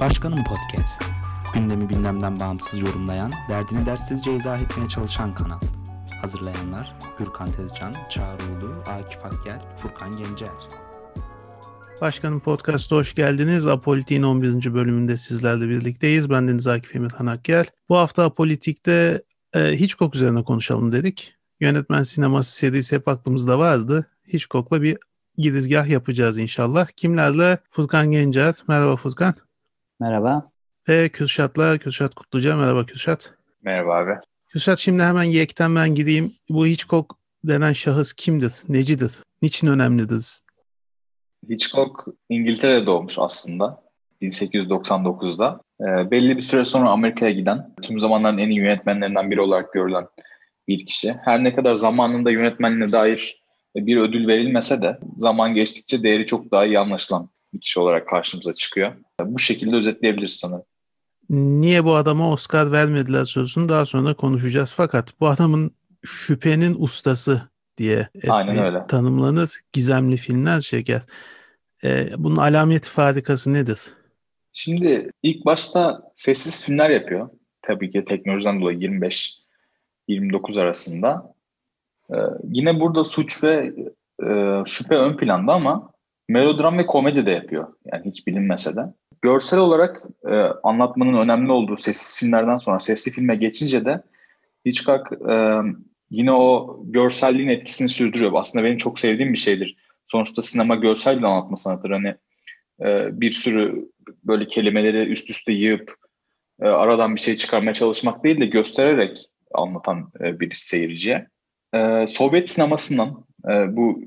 [0.00, 1.02] Başkanım Podcast.
[1.54, 5.60] Gündemi gündemden bağımsız yorumlayan, derdini dersizce izah etmeye çalışan kanal.
[6.20, 10.50] Hazırlayanlar Gürkan Tezcan, Çağrı Ulu, Akif Akgel, Furkan Gencer.
[12.00, 13.66] Başkanım Podcast'a hoş geldiniz.
[13.66, 14.74] Apolitik'in 11.
[14.74, 16.30] bölümünde sizlerle birlikteyiz.
[16.30, 17.66] Ben Deniz Akif Emirhan Akgel.
[17.88, 19.22] Bu hafta Apolitik'te
[19.54, 21.34] e, Hitchcock üzerine konuşalım dedik.
[21.60, 24.06] Yönetmen sineması serisi hep aklımızda vardı.
[24.32, 24.98] Hitchcock'la bir
[25.38, 26.88] girizgah yapacağız inşallah.
[26.96, 27.58] Kimlerle?
[27.70, 28.54] Furkan Gencer.
[28.68, 29.34] Merhaba Furkan.
[30.00, 30.50] Merhaba.
[30.88, 32.56] Ve Kürşat'la Kürşat Kutluca.
[32.56, 33.34] Merhaba Kürşat.
[33.62, 34.12] Merhaba abi.
[34.48, 36.32] Kürşat şimdi hemen yekten ben gideyim.
[36.48, 37.14] Bu Hitchcock
[37.44, 38.52] denen şahıs kimdir?
[38.68, 39.12] Necidir?
[39.42, 40.40] Niçin önemlidir?
[41.50, 43.82] Hitchcock İngiltere'de doğmuş aslında.
[44.22, 45.60] 1899'da.
[45.80, 50.06] E, belli bir süre sonra Amerika'ya giden, tüm zamanların en iyi yönetmenlerinden biri olarak görülen
[50.68, 51.16] bir kişi.
[51.24, 53.42] Her ne kadar zamanında yönetmenliğine dair
[53.76, 58.54] bir ödül verilmese de zaman geçtikçe değeri çok daha iyi anlaşılan bir kişi olarak karşımıza
[58.54, 58.92] çıkıyor.
[59.24, 60.64] Bu şekilde özetleyebiliriz sanırım.
[61.30, 64.72] Niye bu adama Oscar vermediler sözünü daha sonra konuşacağız.
[64.76, 65.70] Fakat bu adamın
[66.04, 67.42] şüphenin ustası
[67.78, 68.86] diye Aynen öyle.
[68.86, 69.50] tanımlanır.
[69.72, 71.02] Gizemli filmler çeker.
[71.84, 73.78] Ee, bunun alameti farikası nedir?
[74.52, 77.28] Şimdi ilk başta sessiz filmler yapıyor.
[77.62, 78.78] Tabii ki teknolojiden dolayı
[80.08, 81.34] 25-29 arasında.
[82.10, 83.74] Ee, yine burada suç ve
[84.26, 85.90] e, şüphe ön planda ama
[86.28, 87.68] melodram ve komedi de yapıyor.
[87.92, 88.80] Yani hiç bilinmese de.
[89.22, 94.02] Görsel olarak e, anlatmanın önemli olduğu sessiz filmlerden sonra sesli filme geçince de
[94.66, 95.56] Hitchcock e,
[96.10, 98.32] yine o görselliğin etkisini sürdürüyor.
[98.34, 99.76] Aslında benim çok sevdiğim bir şeydir.
[100.06, 101.90] Sonuçta sinema görsel bir anlatma sanatıdır.
[101.90, 102.14] Hani
[102.84, 103.88] e, bir sürü
[104.24, 105.94] böyle kelimeleri üst üste yığıp
[106.62, 109.18] e, aradan bir şey çıkarmaya çalışmak değil de göstererek
[109.54, 111.26] anlatan e, bir seyirciye.
[111.74, 114.00] E, Sovyet sinemasından e, bu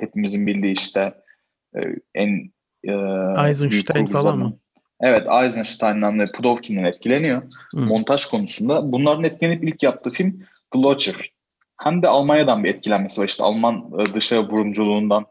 [0.00, 1.14] hepimizin bildiği işte
[2.14, 2.50] en
[2.84, 2.92] e,
[3.48, 4.58] Eisenstein falan mı?
[5.00, 7.42] Evet Eisenstein'dan ve Pudovkin'den etkileniyor.
[7.74, 7.80] Hı.
[7.80, 8.92] Montaj konusunda.
[8.92, 10.42] Bunların etkilenip ilk yaptığı film
[10.74, 11.32] Blotcher.
[11.82, 13.26] Hem de Almanya'dan bir etkilenmesi var.
[13.26, 15.26] İşte Alman e, dışarı vurumculuğundan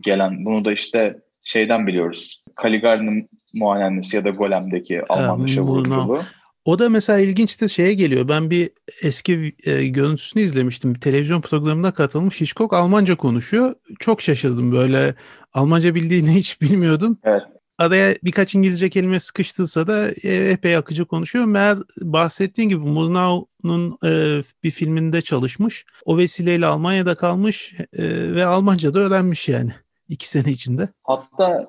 [0.00, 0.44] gelen.
[0.44, 2.44] Bunu da işte şeyden biliyoruz.
[2.62, 6.20] Caligari'nin muayenesi ya da Golem'deki Alman dışarı vurumculuğu.
[6.68, 8.28] O da mesela ilginç de şeye geliyor.
[8.28, 8.70] Ben bir
[9.02, 10.94] eski e, görüntüsünü izlemiştim.
[10.94, 12.40] Televizyon programına katılmış.
[12.40, 13.74] Hitchcock Almanca konuşuyor.
[13.98, 15.14] Çok şaşırdım böyle.
[15.52, 17.18] Almanca bildiğini hiç bilmiyordum.
[17.24, 17.42] Evet.
[17.78, 21.44] Araya birkaç İngilizce kelime sıkıştıysa da e, epey akıcı konuşuyor.
[21.44, 25.84] Meğer bahsettiğin gibi Murnau'nun e, bir filminde çalışmış.
[26.04, 29.72] O vesileyle Almanya'da kalmış e, ve Almanca da öğrenmiş yani
[30.08, 30.88] iki sene içinde.
[31.02, 31.68] Hatta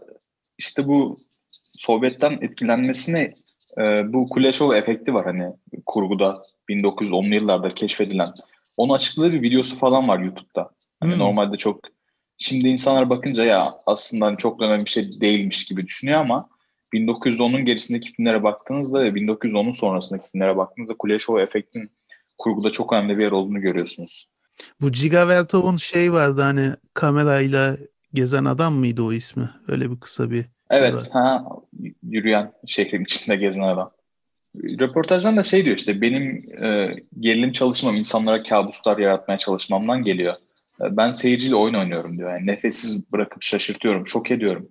[0.57, 1.19] işte bu
[1.77, 3.33] Sovyet'ten etkilenmesine
[3.77, 5.53] e, bu Kuleshov efekti var hani
[5.85, 8.33] kurguda 1910'lu yıllarda keşfedilen.
[8.77, 10.69] Onu açıkladığı bir videosu falan var YouTube'da.
[10.99, 11.19] Hani hmm.
[11.19, 11.79] normalde çok
[12.37, 16.49] şimdi insanlar bakınca ya aslında hani çok önemli bir şey değilmiş gibi düşünüyor ama
[16.93, 21.91] 1910'un gerisindeki filmlere baktığınızda ve 1910'un sonrasındaki filmlere baktığınızda Kuleshov efektin
[22.37, 24.29] kurguda çok önemli bir yer olduğunu görüyorsunuz.
[24.81, 27.77] Bu Giga Vertov'un şey vardı hani kamerayla
[28.13, 29.49] gezen adam mıydı o ismi?
[29.67, 31.45] Öyle bir kısa bir Evet, ha,
[32.03, 33.91] yürüyen şehrin içinde gezen adam.
[34.55, 40.35] Röportajdan da şey diyor işte benim e, gerilim çalışmam insanlara kabuslar yaratmaya çalışmamdan geliyor.
[40.81, 42.31] E, ben seyirciyle oyun oynuyorum diyor.
[42.31, 44.69] Yani nefessiz bırakıp şaşırtıyorum, şok ediyorum.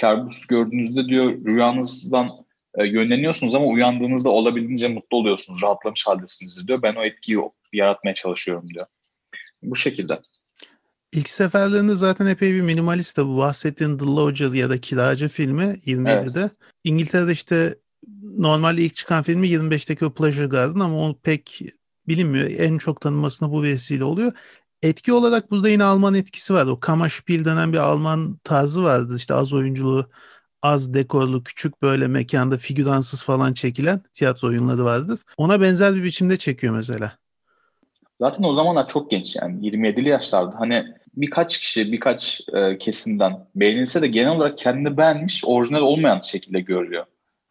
[0.00, 2.30] Kabus gördüğünüzde diyor rüyanızdan
[2.74, 6.82] e, yönleniyorsunuz ama uyandığınızda olabildiğince mutlu oluyorsunuz, rahatlamış haldesiniz diyor.
[6.82, 7.38] Ben o etkiyi
[7.72, 8.86] yaratmaya çalışıyorum diyor.
[9.62, 10.18] Bu şekilde.
[11.12, 16.40] İlk seferlerinde zaten epey bir minimalist bu bahsettiğin The Lodger ya da Kiracı filmi 27'de.
[16.40, 16.52] Evet.
[16.84, 17.78] İngiltere'de işte
[18.38, 21.62] normalde ilk çıkan filmi 25'teki o Pleasure Garden ama o pek
[22.08, 22.50] bilinmiyor.
[22.50, 24.32] En çok tanınmasına bu vesile oluyor.
[24.82, 26.66] Etki olarak burada yine Alman etkisi var.
[26.66, 29.14] O Kammerspiel denen bir Alman tarzı vardı.
[29.16, 30.06] İşte az oyunculuğu,
[30.62, 35.20] az dekorlu, küçük böyle mekanda figüransız falan çekilen tiyatro oyunları vardır.
[35.36, 37.18] Ona benzer bir biçimde çekiyor mesela.
[38.20, 40.60] Zaten o zamanlar çok genç yani 27'li yaşlarda.
[40.60, 46.60] Hani birkaç kişi, birkaç e, kesimden beğenilse de genel olarak kendini beğenmiş, orijinal olmayan şekilde
[46.60, 47.04] görülüyor.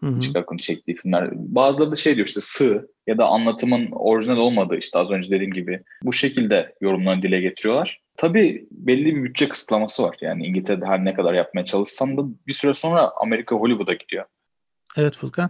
[0.04, 1.30] Hitchcock'ın çektiği filmler.
[1.34, 5.54] Bazıları da şey diyor işte sığ ya da anlatımın orijinal olmadığı işte az önce dediğim
[5.54, 8.02] gibi bu şekilde yorumlarını dile getiriyorlar.
[8.18, 10.18] Tabii belli bir bütçe kısıtlaması var.
[10.22, 14.26] Yani İngiltere'de her ne kadar yapmaya çalışsan da bir süre sonra Amerika Hollywood'a gidiyor.
[14.98, 15.50] Evet Furkan.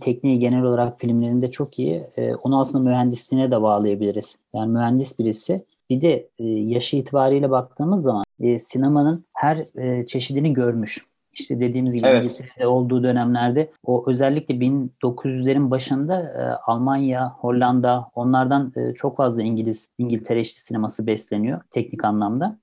[0.00, 2.06] Tekniği genel olarak filmlerinde çok iyi.
[2.16, 4.36] Ee, onu aslında mühendisliğine de bağlayabiliriz.
[4.54, 10.52] Yani mühendis birisi bir de e, yaşı itibariyle baktığımız zaman e, sinemanın her e, çeşidini
[10.52, 11.06] görmüş.
[11.32, 12.22] İşte dediğimiz gibi evet.
[12.22, 19.88] İngiltere'de olduğu dönemlerde o özellikle 1900'lerin başında e, Almanya, Hollanda onlardan e, çok fazla İngiliz,
[19.98, 22.58] İngiltere işte sineması besleniyor teknik anlamda.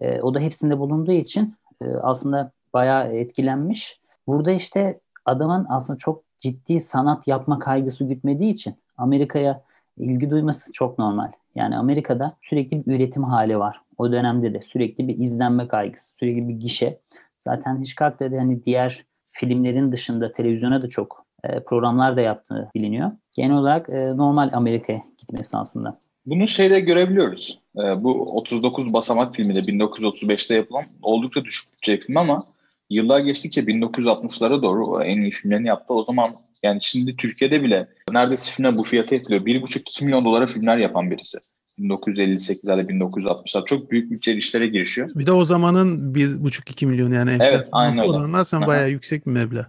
[0.00, 4.00] E, o da hepsinde bulunduğu için e, aslında bayağı etkilenmiş.
[4.26, 9.62] Burada işte adamın aslında çok ciddi sanat yapma kaygısı gütmediği için Amerika'ya
[9.96, 11.32] ilgi duyması çok normal.
[11.54, 13.80] Yani Amerika'da sürekli bir üretim hali var.
[13.98, 17.00] O dönemde de sürekli bir izlenme kaygısı, sürekli bir gişe.
[17.38, 23.10] Zaten Hitchcock da hani diğer filmlerin dışında televizyona da çok e, programlar da yaptığı biliniyor.
[23.36, 26.00] Genel olarak e, normal Amerika'ya gitmesi aslında.
[26.26, 27.58] Bunu şeyde görebiliyoruz.
[27.76, 32.46] E, bu 39 basamak filmi de 1935'te yapılan oldukça düşük bütçe film ama
[32.90, 35.94] yıllar geçtikçe 1960'lara doğru en iyi filmlerini yaptı.
[35.94, 39.40] O zaman yani şimdi Türkiye'de bile neredeyse filmler bu fiyata ediliyor.
[39.40, 41.38] 1,5-2 milyon dolara filmler yapan birisi.
[41.78, 45.10] 1958'lerde 1960'lar çok büyük bütçeli işlere girişiyor.
[45.14, 47.36] Bir de o zamanın 1,5-2 milyon yani.
[47.40, 48.36] Evet aynen öyle.
[48.38, 49.66] O sen bayağı yüksek bir meblağ.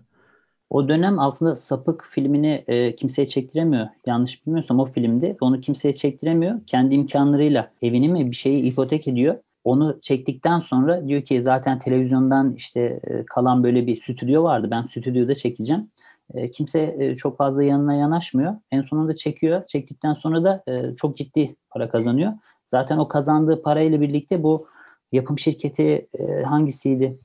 [0.70, 3.88] O dönem aslında Sapık filmini e, kimseye çektiremiyor.
[4.06, 6.60] Yanlış bilmiyorsam o filmde onu kimseye çektiremiyor.
[6.68, 9.36] Kendi imkanlarıyla evini mi bir şeyi ipotek ediyor.
[9.64, 14.68] Onu çektikten sonra diyor ki zaten televizyondan işte e, kalan böyle bir stüdyo vardı.
[14.72, 15.90] Ben stüdyoda çekeceğim.
[16.34, 18.56] E, kimse e, çok fazla yanına yanaşmıyor.
[18.72, 19.68] En sonunda çekiyor.
[19.68, 22.34] Çektikten sonra da e, çok ciddi para kazanıyor.
[22.66, 24.68] Zaten o kazandığı parayla birlikte bu
[25.12, 27.20] yapım şirketi e, hangisiydi?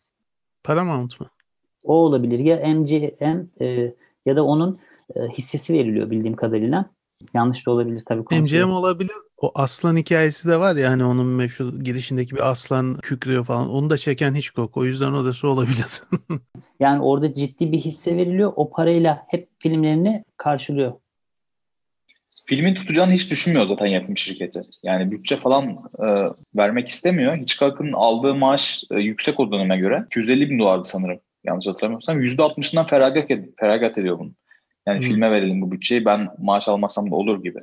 [0.65, 1.27] Paramount mu?
[1.85, 2.39] O olabilir.
[2.39, 3.95] Ya MGM e,
[4.27, 4.79] ya da onun
[5.17, 6.91] e, hissesi veriliyor bildiğim kadarıyla.
[7.35, 8.41] Yanlış da olabilir tabii.
[8.41, 9.15] MGM olabilir.
[9.37, 13.71] O aslan hikayesi de var ya hani onun meşhur girişindeki bir aslan kükrüyor falan.
[13.71, 14.77] Onu da çeken hiç Hitchcock.
[14.77, 16.03] O yüzden odası olabilir.
[16.81, 18.53] yani orada ciddi bir hisse veriliyor.
[18.57, 20.93] O parayla hep filmlerini karşılıyor.
[22.47, 24.63] Filmin tutacağını hiç düşünmüyor zaten yapım şirketi.
[24.83, 25.65] Yani bütçe falan
[25.99, 26.07] e,
[26.57, 27.37] vermek istemiyor.
[27.37, 30.05] Hitchcock'ın aldığı maaş e, yüksek o döneme göre.
[30.07, 31.21] 250 bin dolardı sanırım.
[31.45, 32.23] Yanlış hatırlamıyorsam.
[32.23, 34.31] %60'ından feragat, ed- feragat ediyor bunu.
[34.87, 35.07] Yani hmm.
[35.07, 37.59] filme verelim bu bütçeyi ben maaş almasam da olur gibi.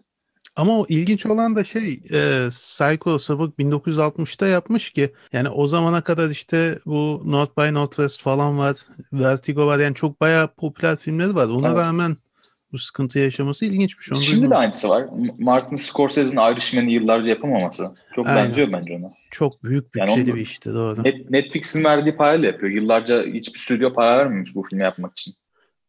[0.58, 6.02] Ama o ilginç olan da şey e, Psycho Sabık 1960'ta yapmış ki yani o zamana
[6.02, 8.76] kadar işte bu North by Northwest falan var.
[9.14, 11.48] Vertigo var yani çok bayağı popüler filmleri var.
[11.48, 11.78] Ona evet.
[11.78, 12.18] rağmen
[12.72, 14.12] bu sıkıntı yaşaması ilginçmiş.
[14.12, 15.06] Onu Şimdi de aynısı var.
[15.40, 17.92] Martin Scorsese'nin Irishman'i yıllarca yapamaması.
[18.16, 18.46] Çok Aynen.
[18.46, 19.14] benziyor bence ona.
[19.32, 21.04] Çok büyük bütçeli yani bir işti doğru.
[21.30, 22.72] Netflix'in verdiği parayla yapıyor.
[22.72, 25.34] Yıllarca hiçbir stüdyo para vermemiş bu filmi yapmak için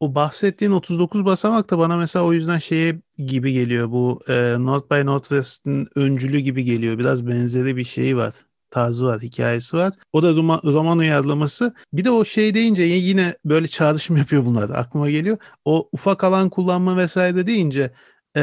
[0.00, 3.90] o bahsettiğin 39 basamak da bana mesela o yüzden şeye gibi geliyor.
[3.90, 6.98] Bu e, North by Northwest'in öncülü gibi geliyor.
[6.98, 8.34] Biraz benzeri bir şeyi var.
[8.70, 9.92] Tarzı var, hikayesi var.
[10.12, 11.74] O da roman, roman uyarlaması.
[11.92, 14.70] Bir de o şey deyince yine böyle çağrışım yapıyor bunlar.
[14.70, 15.38] Aklıma geliyor.
[15.64, 17.92] O ufak alan kullanma vesaire deyince
[18.36, 18.40] e,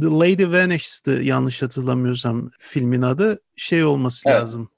[0.00, 3.38] The Lady Vanished'ı yanlış hatırlamıyorsam filmin adı.
[3.56, 4.40] Şey olması evet.
[4.40, 4.68] lazım.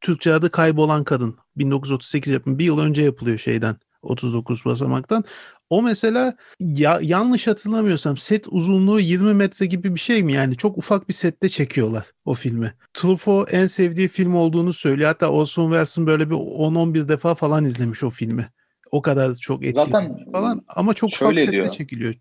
[0.00, 1.36] Türkçe adı Kaybolan Kadın.
[1.56, 2.58] 1938 yapımı.
[2.58, 3.76] Bir yıl önce yapılıyor şeyden.
[4.02, 5.24] 39 basamaktan.
[5.70, 10.56] O mesela ya, yanlış hatırlamıyorsam set uzunluğu 20 metre gibi bir şey mi yani?
[10.56, 12.74] Çok ufak bir sette çekiyorlar o filmi.
[12.94, 15.08] Truffaut en sevdiği film olduğunu söylüyor.
[15.08, 18.50] Hatta Orson Welles'ın böyle bir 10-11 defa falan izlemiş o filmi.
[18.90, 21.68] O kadar çok etkili Zaten falan ama çok ufak sette diyor.
[21.68, 22.14] çekiliyor.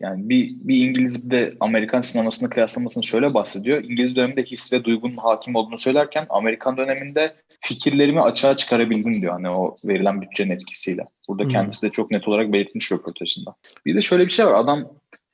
[0.00, 3.84] Yani bir, bir İngiliz de Amerikan sinemasını kıyaslamasını şöyle bahsediyor.
[3.84, 9.50] İngiliz döneminde his ve duygunun hakim olduğunu söylerken Amerikan döneminde fikirlerimi açığa çıkarabildim diyor hani
[9.50, 11.04] o verilen bütçenin etkisiyle.
[11.28, 11.50] Burada hmm.
[11.50, 13.54] kendisi de çok net olarak belirtmiş röportajında.
[13.86, 14.88] Bir de şöyle bir şey var adam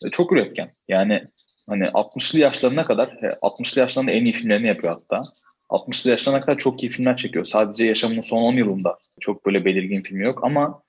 [0.05, 0.71] e, çok üretken.
[0.89, 1.25] Yani
[1.69, 3.09] hani 60'lı yaşlarına kadar
[3.43, 5.25] 60'lı e, yaşlarında en iyi filmlerini yapıyor hatta.
[5.71, 7.45] 60'lı yaşlarına kadar çok iyi filmler çekiyor.
[7.45, 10.83] Sadece yaşamının son 10 yılında çok böyle belirgin filmi yok ama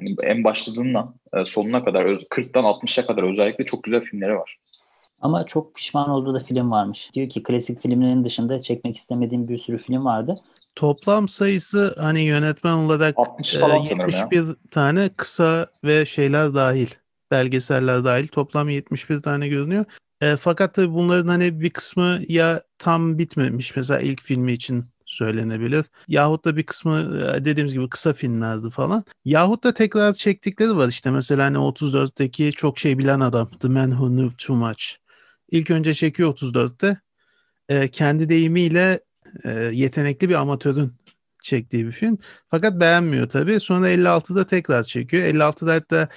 [0.00, 4.58] hani en başladığından e, sonuna kadar 40'tan 60'a kadar özellikle çok güzel filmleri var.
[5.20, 7.10] Ama çok pişman olduğu da film varmış.
[7.14, 10.40] Diyor ki klasik filmlerin dışında çekmek istemediğim bir sürü film vardı.
[10.76, 14.54] Toplam sayısı hani yönetmen olarak 60 falan e, 71 ya.
[14.70, 16.88] tane kısa ve şeyler dahil.
[17.30, 19.84] Belgeseller dahil toplam 71 tane görünüyor.
[20.20, 25.86] E, fakat tabii bunların hani bir kısmı ya tam bitmemiş mesela ilk filmi için söylenebilir.
[26.08, 29.04] Yahut da bir kısmı e, dediğimiz gibi kısa filmlerdi falan.
[29.24, 33.90] Yahut da tekrar çektikleri var işte mesela hani 34'teki çok şey bilen adam The Man
[33.90, 34.84] Who Knew Too Much.
[35.50, 37.00] İlk önce çekiyor 34'te.
[37.68, 39.00] E, kendi deyimiyle
[39.44, 40.92] e, yetenekli bir amatörün
[41.42, 42.18] çektiği bir film.
[42.48, 43.60] Fakat beğenmiyor tabii.
[43.60, 45.22] Sonra 56'da tekrar çekiyor.
[45.22, 46.08] 56'da hatta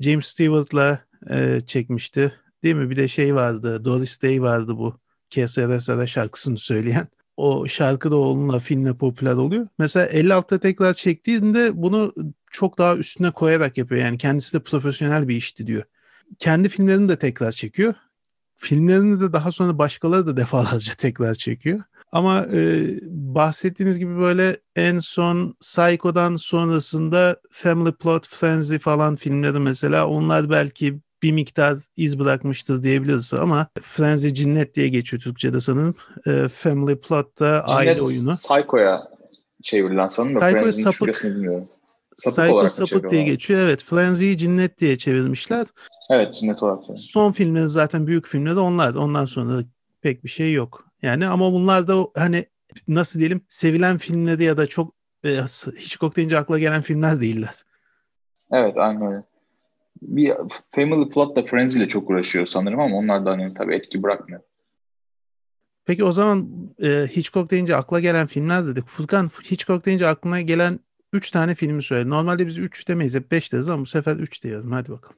[0.00, 2.32] James Stewart'la e, çekmişti.
[2.64, 2.90] Değil mi?
[2.90, 3.84] Bir de şey vardı.
[3.84, 5.00] Doris Day vardı bu.
[5.30, 7.08] KSRS'de şarkısını söyleyen.
[7.36, 9.68] O şarkı da onunla filmle popüler oluyor.
[9.78, 12.14] Mesela 56'da tekrar çektiğinde bunu
[12.50, 14.00] çok daha üstüne koyarak yapıyor.
[14.00, 15.82] Yani kendisi de profesyonel bir işti diyor.
[16.38, 17.94] Kendi filmlerini de tekrar çekiyor.
[18.56, 21.80] Filmlerini de daha sonra başkaları da defalarca tekrar çekiyor.
[22.16, 30.08] Ama e, bahsettiğiniz gibi böyle en son Psycho'dan sonrasında Family Plot Frenzy falan filmleri mesela
[30.08, 35.94] onlar belki bir miktar iz bırakmıştır diyebiliriz ama Frenzy Cinnet diye geçiyor Türkçe'de sanırım.
[36.26, 38.30] E, Family Plot da aile oyunu.
[38.30, 39.08] Psycho'ya
[39.62, 41.68] çevrilen sanırım da Psycho'ya sapık, bilmiyorum.
[42.16, 43.60] sapık Psycho olarak sapık diye geçiyor.
[43.60, 43.84] Evet.
[43.84, 45.66] Frenzy'yi cinnet diye çevirmişler.
[46.10, 46.78] Evet cinnet olarak.
[46.78, 47.10] çeviriyorlar.
[47.12, 48.94] Son filmleri zaten büyük filmleri onlar.
[48.94, 49.62] Ondan sonra
[50.02, 50.85] pek bir şey yok.
[51.06, 52.46] Yani ama bunlar da hani
[52.88, 54.94] nasıl diyelim sevilen filmleri ya da çok
[55.24, 55.28] e,
[55.78, 57.62] Hitchcock deyince akla gelen filmler değiller.
[58.52, 59.22] Evet aynen öyle.
[60.02, 60.32] Bir
[60.72, 64.40] Family Plot da Friends ile çok uğraşıyor sanırım ama onlar da hani tabii etki bırakmıyor.
[65.84, 66.48] Peki o zaman
[66.82, 68.86] e, Hitchcock deyince akla gelen filmler dedik.
[68.86, 70.80] Furkan Hitchcock deyince aklına gelen
[71.12, 72.10] 3 tane filmi söyle.
[72.10, 74.72] Normalde biz 3 demeyiz hep 5 deriz ama bu sefer 3 diyelim.
[74.72, 75.16] Hadi bakalım.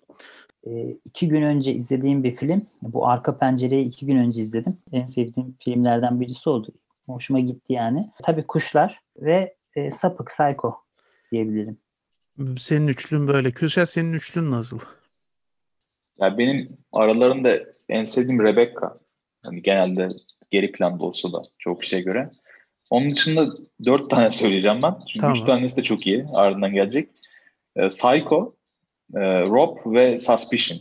[0.68, 2.66] E, iki gün önce izlediğim bir film.
[2.82, 4.78] Bu Arka Pencere'yi iki gün önce izledim.
[4.92, 6.72] En sevdiğim filmlerden birisi oldu.
[7.06, 8.10] Hoşuma gitti yani.
[8.22, 10.76] Tabii Kuşlar ve e, Sapık, Psycho
[11.32, 11.78] diyebilirim.
[12.58, 13.50] Senin üçlün böyle.
[13.50, 14.78] Kürşat senin üçlün nasıl?
[16.20, 17.58] Ya benim aralarında
[17.88, 18.98] en sevdiğim Rebecca.
[19.42, 20.08] Hani genelde
[20.50, 22.30] geri planda olsa da çok kişiye göre.
[22.90, 24.94] Onun dışında dört tane söyleyeceğim ben.
[25.06, 25.34] Çünkü Tamam.
[25.34, 26.26] üç tanesi de çok iyi.
[26.32, 27.08] Ardından gelecek.
[27.76, 28.54] Ee, Psycho,
[29.14, 30.80] e, Rob ve Suspicion.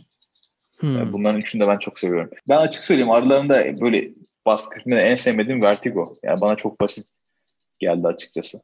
[0.78, 0.98] Hmm.
[0.98, 2.30] Ee, Bunların üçünü de ben çok seviyorum.
[2.48, 4.10] Ben açık söyleyeyim aralarında böyle
[4.46, 6.16] baskı en sevmediğim Vertigo.
[6.22, 7.06] Yani bana çok basit
[7.78, 8.62] geldi açıkçası.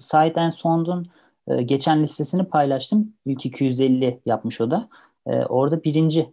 [0.00, 1.06] Sight and Sound'un
[1.48, 3.14] e, geçen listesini paylaştım.
[3.26, 4.88] İlk 250 yapmış o da.
[5.26, 6.32] E, orada birinci.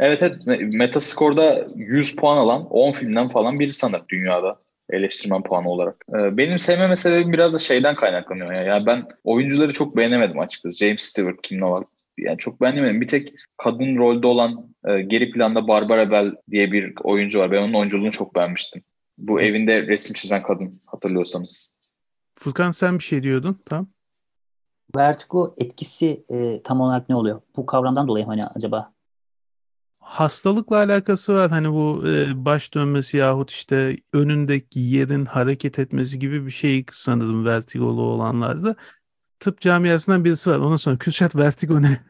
[0.00, 6.04] Evet evet Metascore'da 100 puan alan 10 filmden falan biri sanır dünyada eleştirmen puanı olarak.
[6.14, 8.52] Ee, Benim sevmeme sebebim biraz da şeyden kaynaklanıyor.
[8.52, 8.62] Ya.
[8.62, 10.84] Yani ben oyuncuları çok beğenemedim açıkçası.
[10.84, 13.00] James Stewart, Kim Novak yani çok beğenemedim.
[13.00, 17.52] Bir tek kadın rolde olan e, geri planda Barbara Bell diye bir oyuncu var.
[17.52, 18.82] Ben onun oyunculuğunu çok beğenmiştim.
[19.18, 21.74] Bu evinde resim çizen kadın hatırlıyorsanız.
[22.34, 23.58] Furkan sen bir şey diyordun.
[23.66, 23.88] Tamam.
[24.96, 27.40] Vertigo etkisi e, tam olarak ne oluyor?
[27.56, 28.92] Bu kavramdan dolayı mı hani acaba?
[30.08, 31.50] Hastalıkla alakası var.
[31.50, 37.46] Hani bu e, baş dönmesi yahut işte önündeki yerin hareket etmesi gibi bir şey sanırım
[37.46, 38.76] vertigolu olanlarda.
[39.40, 40.58] Tıp camiasından birisi var.
[40.58, 42.00] Ondan sonra Kürşat vertigo ne?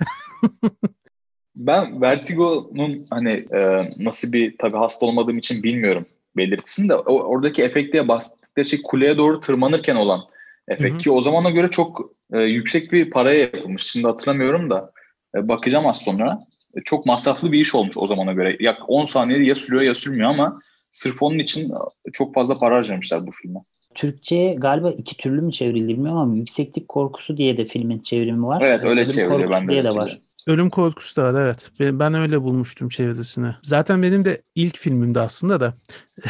[1.57, 7.63] Ben Vertigo'nun hani e, nasıl bir tabii hasta olmadığım için bilmiyorum belirtisini de o, oradaki
[7.63, 10.21] efekte bahsettikleri şey kuleye doğru tırmanırken olan
[10.69, 10.99] efekt Hı hı.
[10.99, 13.83] ki o zamana göre çok e, yüksek bir paraya yapılmış.
[13.83, 14.93] Şimdi hatırlamıyorum da
[15.37, 16.48] e, bakacağım az sonra.
[16.75, 18.57] E, çok masraflı bir iş olmuş o zamana göre.
[18.61, 20.61] Yak 10 saniyede ya sürüyor ya sürmüyor ama
[20.93, 23.59] sırf onun için e, çok fazla para harcamışlar bu filme.
[23.95, 28.63] Türkçe'ye galiba iki türlü mü çevrildi bilmiyorum ama yükseklik korkusu diye de filmin çevrimi var.
[28.63, 29.73] Evet öyle Ölüm çevriliyor korkusu ben de.
[29.73, 30.21] diye de var.
[30.47, 31.71] Ölüm korkusu da var evet.
[31.81, 33.55] Ben, öyle bulmuştum çevresini.
[33.63, 35.75] Zaten benim de ilk filmimdi aslında da.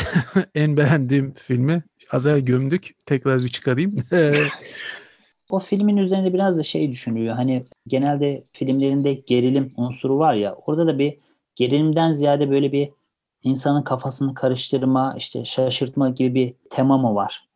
[0.55, 1.83] en beğendiğim filmi.
[2.11, 2.91] Az gömdük.
[3.07, 3.97] Tekrar bir çıkarayım.
[5.51, 7.35] O filmin üzerinde biraz da şey düşünülüyor.
[7.35, 10.55] Hani genelde filmlerinde gerilim unsuru var ya.
[10.55, 11.19] Orada da bir
[11.55, 12.91] gerilimden ziyade böyle bir
[13.43, 17.49] insanın kafasını karıştırma, işte şaşırtma gibi bir tema mı var?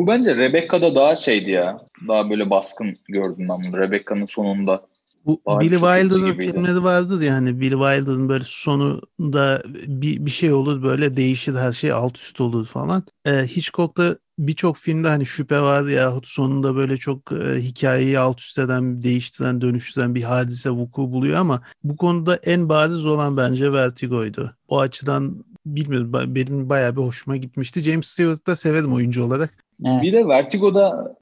[0.00, 1.80] Bu bence Rebecca'da daha şeydi ya.
[2.08, 3.78] Daha böyle baskın gördüm ben bunu.
[3.78, 4.86] Rebecca'nın sonunda.
[5.26, 10.52] Bu Daha Billy Wilder'ın filmleri vardır ya hani Billy Wilder'ın böyle sonunda bir, bir şey
[10.52, 13.02] olur böyle değişir her şey alt üst olur falan.
[13.26, 18.58] Ee, Hitchcock'ta birçok filmde hani şüphe var yahut sonunda böyle çok e, hikayeyi alt üst
[18.58, 24.56] eden, değiştiren, dönüştüren bir hadise vuku buluyor ama bu konuda en bariz olan bence Vertigo'ydu.
[24.68, 27.82] O açıdan bilmiyorum benim bayağı bir hoşuma gitmişti.
[27.82, 29.50] James Stewart'ı da severim oyuncu olarak.
[29.84, 30.02] Evet.
[30.02, 31.16] Bir de Vertigo'da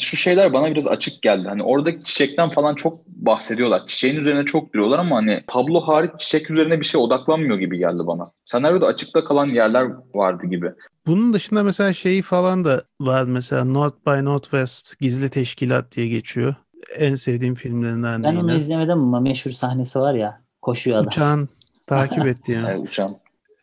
[0.00, 1.48] şu şeyler bana biraz açık geldi.
[1.48, 3.86] Hani oradaki çiçekten falan çok bahsediyorlar.
[3.86, 7.98] Çiçeğin üzerine çok duruyorlar ama hani tablo hariç çiçek üzerine bir şey odaklanmıyor gibi geldi
[8.06, 8.32] bana.
[8.44, 10.72] Senaryoda açıkta kalan yerler vardı gibi.
[11.06, 16.54] Bunun dışında mesela şeyi falan da var mesela North by Northwest Gizli Teşkilat diye geçiyor.
[16.96, 20.40] En sevdiğim filmlerinden Ben onu izlemedim ama meşhur sahnesi var ya.
[20.62, 21.08] Koşuyor adam.
[21.08, 21.48] Uçağın
[21.86, 22.76] takip etti yani.
[22.78, 23.16] Uçağın.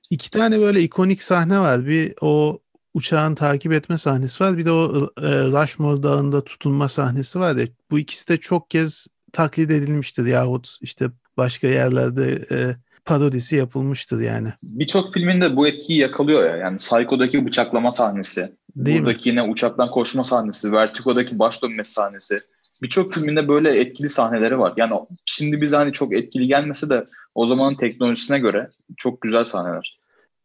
[0.10, 1.86] İki tane böyle ikonik sahne var.
[1.86, 2.60] Bir o
[2.96, 4.58] uçağın takip etme sahnesi var.
[4.58, 7.68] Bir de o e, Rushmore Dağı'nda tutunma sahnesi var ya.
[7.92, 12.75] Bu ikisi de çok kez taklit edilmiştir yahut işte başka yerlerde e,
[13.06, 14.48] parodisi yapılmıştır yani.
[14.64, 16.58] Birçok filminde bu etkiyi yakalıyor ya.
[16.58, 18.52] Yani Psycho'daki bıçaklama sahnesi.
[18.75, 19.06] Değil mi?
[19.06, 20.72] buradaki yine uçaktan koşma sahnesi.
[20.72, 22.40] Vertigo'daki baş dönmesi sahnesi.
[22.82, 24.74] Birçok filminde böyle etkili sahneleri var.
[24.78, 24.94] Yani
[25.25, 30.00] şimdi bize hani çok etkili gelmese de o zamanın teknolojisine göre çok güzel sahneler.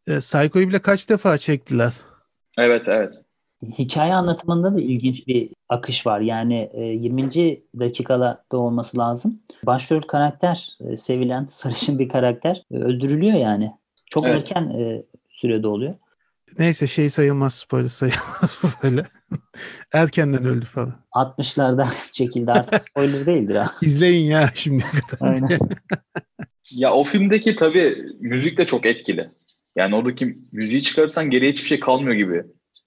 [0.07, 1.93] E, Psycho'yu bile kaç defa çektiler?
[2.57, 3.13] Evet evet.
[3.63, 6.19] Hikaye anlatımında da ilginç bir akış var.
[6.19, 7.61] Yani e, 20.
[7.79, 9.39] dakikada olması lazım.
[9.63, 13.71] Başrol karakter, e, sevilen sarışın bir karakter e, öldürülüyor yani.
[14.05, 14.35] Çok Evet.
[14.35, 15.93] erken e, sürede oluyor.
[16.59, 19.05] Neyse şey sayılmaz spoiler sayılmaz böyle.
[19.93, 20.93] Erkenden öldü falan.
[21.11, 23.75] 60'larda çekildi artık spoiler değildir ha.
[23.81, 25.31] İzleyin ya şimdi kadar.
[25.33, 25.59] Aynen.
[26.71, 29.29] Ya o filmdeki tabii müzik de çok etkili.
[29.75, 32.43] Yani oradaki müziği çıkarırsan geriye hiçbir şey kalmıyor gibi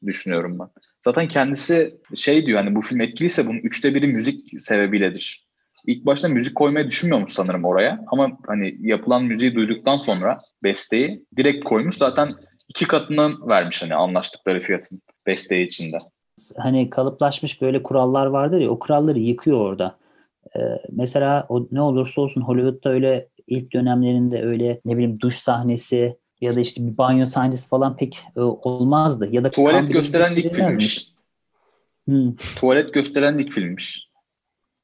[0.07, 0.69] düşünüyorum ben.
[1.05, 5.45] Zaten kendisi şey diyor hani bu film etkiliyse bunun üçte biri müzik sebebiyledir.
[5.87, 11.65] İlk başta müzik koymayı düşünmüyormuş sanırım oraya ama hani yapılan müziği duyduktan sonra besteyi direkt
[11.65, 12.33] koymuş zaten
[12.69, 15.99] iki katından vermiş hani anlaştıkları fiyatın besteyi içinde.
[16.57, 19.99] Hani kalıplaşmış böyle kurallar vardır ya o kuralları yıkıyor orada.
[20.57, 20.61] Ee,
[20.93, 26.55] mesela o ne olursa olsun Hollywood'da öyle ilk dönemlerinde öyle ne bileyim duş sahnesi ya
[26.55, 29.29] da işte bir banyo sahnesi falan pek e, olmazdı.
[29.31, 31.09] Ya da tuvalet gösteren ilk filmmiş.
[32.09, 32.37] Hmm.
[32.57, 34.09] Tuvalet gösteren ilk filmmiş.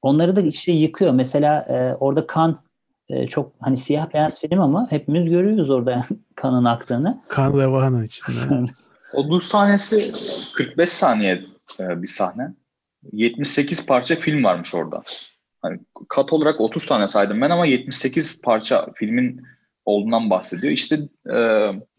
[0.02, 1.12] Onları da işte yıkıyor.
[1.12, 2.62] Mesela e, orada kan
[3.08, 7.20] e, çok hani siyah beyaz film ama hepimiz görüyoruz orada kanın aktığını.
[7.28, 8.38] Kan revanın içinde.
[9.12, 10.12] o duş sahnesi
[10.54, 11.44] 45 saniye
[11.80, 12.54] e, bir sahne.
[13.12, 15.02] 78 parça film varmış orada.
[15.62, 19.42] Hani kat olarak 30 tane saydım ben ama 78 parça filmin
[19.90, 20.72] olduğundan bahsediyor.
[20.72, 21.36] İşte e,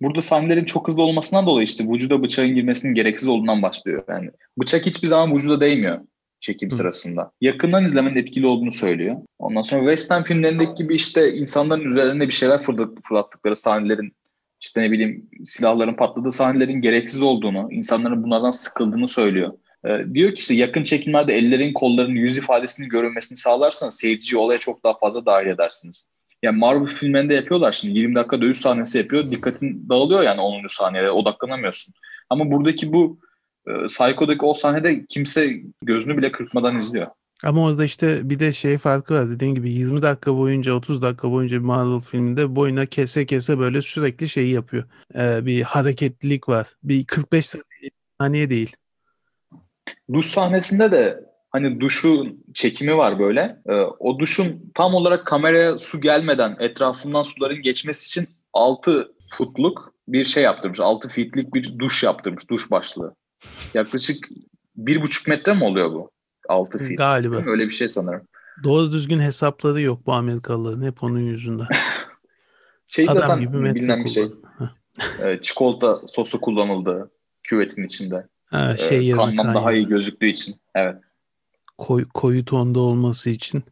[0.01, 4.03] burada sahnelerin çok hızlı olmasından dolayı işte vücuda bıçağın girmesinin gereksiz olduğundan başlıyor.
[4.09, 5.99] Yani bıçak hiçbir zaman vücuda değmiyor
[6.39, 6.75] çekim Hı.
[6.75, 7.31] sırasında.
[7.41, 9.15] Yakından izlemenin etkili olduğunu söylüyor.
[9.39, 12.59] Ondan sonra western filmlerindeki gibi işte insanların üzerine bir şeyler
[13.03, 14.13] fırlattıkları sahnelerin
[14.61, 19.53] işte ne bileyim silahların patladığı sahnelerin gereksiz olduğunu, insanların bunlardan sıkıldığını söylüyor.
[19.85, 24.83] Ee, diyor ki işte yakın çekimlerde ellerin, kolların, yüz ifadesinin görünmesini sağlarsanız seyirciyi olaya çok
[24.83, 26.07] daha fazla dahil edersiniz.
[26.43, 29.31] Yani Marvel filmlerinde yapıyorlar şimdi 20 dakika dövüş sahnesi yapıyor.
[29.31, 30.67] Dikkatin dağılıyor yani 10.
[30.67, 31.93] saniyede odaklanamıyorsun.
[32.29, 33.19] Ama buradaki bu
[33.67, 37.07] e, Psycho'daki o sahnede kimse gözünü bile kırpmadan izliyor.
[37.43, 39.29] Ama orada işte bir de şey farkı var.
[39.29, 43.81] Dediğim gibi 20 dakika boyunca 30 dakika boyunca bir Marvel filminde boyuna kese kese böyle
[43.81, 44.83] sürekli şeyi yapıyor.
[45.15, 46.67] Ee, bir hareketlilik var.
[46.83, 47.55] Bir 45
[48.21, 48.75] saniye değil.
[50.13, 53.57] Duş sahnesinde de hani duşun çekimi var böyle.
[53.69, 60.25] Ee, o duşun tam olarak kameraya su gelmeden etrafından suların geçmesi için 6 futluk bir
[60.25, 60.79] şey yaptırmış.
[60.79, 62.49] 6 fitlik bir duş yaptırmış.
[62.49, 63.15] Duş başlığı.
[63.73, 64.29] Yaklaşık
[64.75, 66.11] bir buçuk metre mi oluyor bu?
[66.49, 66.97] 6 feet.
[66.97, 67.43] Galiba.
[67.45, 68.27] Öyle bir şey sanırım.
[68.63, 70.85] Doğru düzgün hesapları yok bu Amerikalıların.
[70.85, 71.67] Hep onun yüzünden.
[72.87, 74.31] şey Adam zaten gibi bilinen bir şey.
[75.23, 77.11] Ee, çikolata sosu kullanıldı
[77.43, 78.27] küvetin içinde.
[78.45, 80.55] Ha, ee, şey ee, kandan kan daha iyi gözüktüğü için.
[80.75, 80.95] Evet.
[81.81, 83.63] Koy, koyu tonda olması için.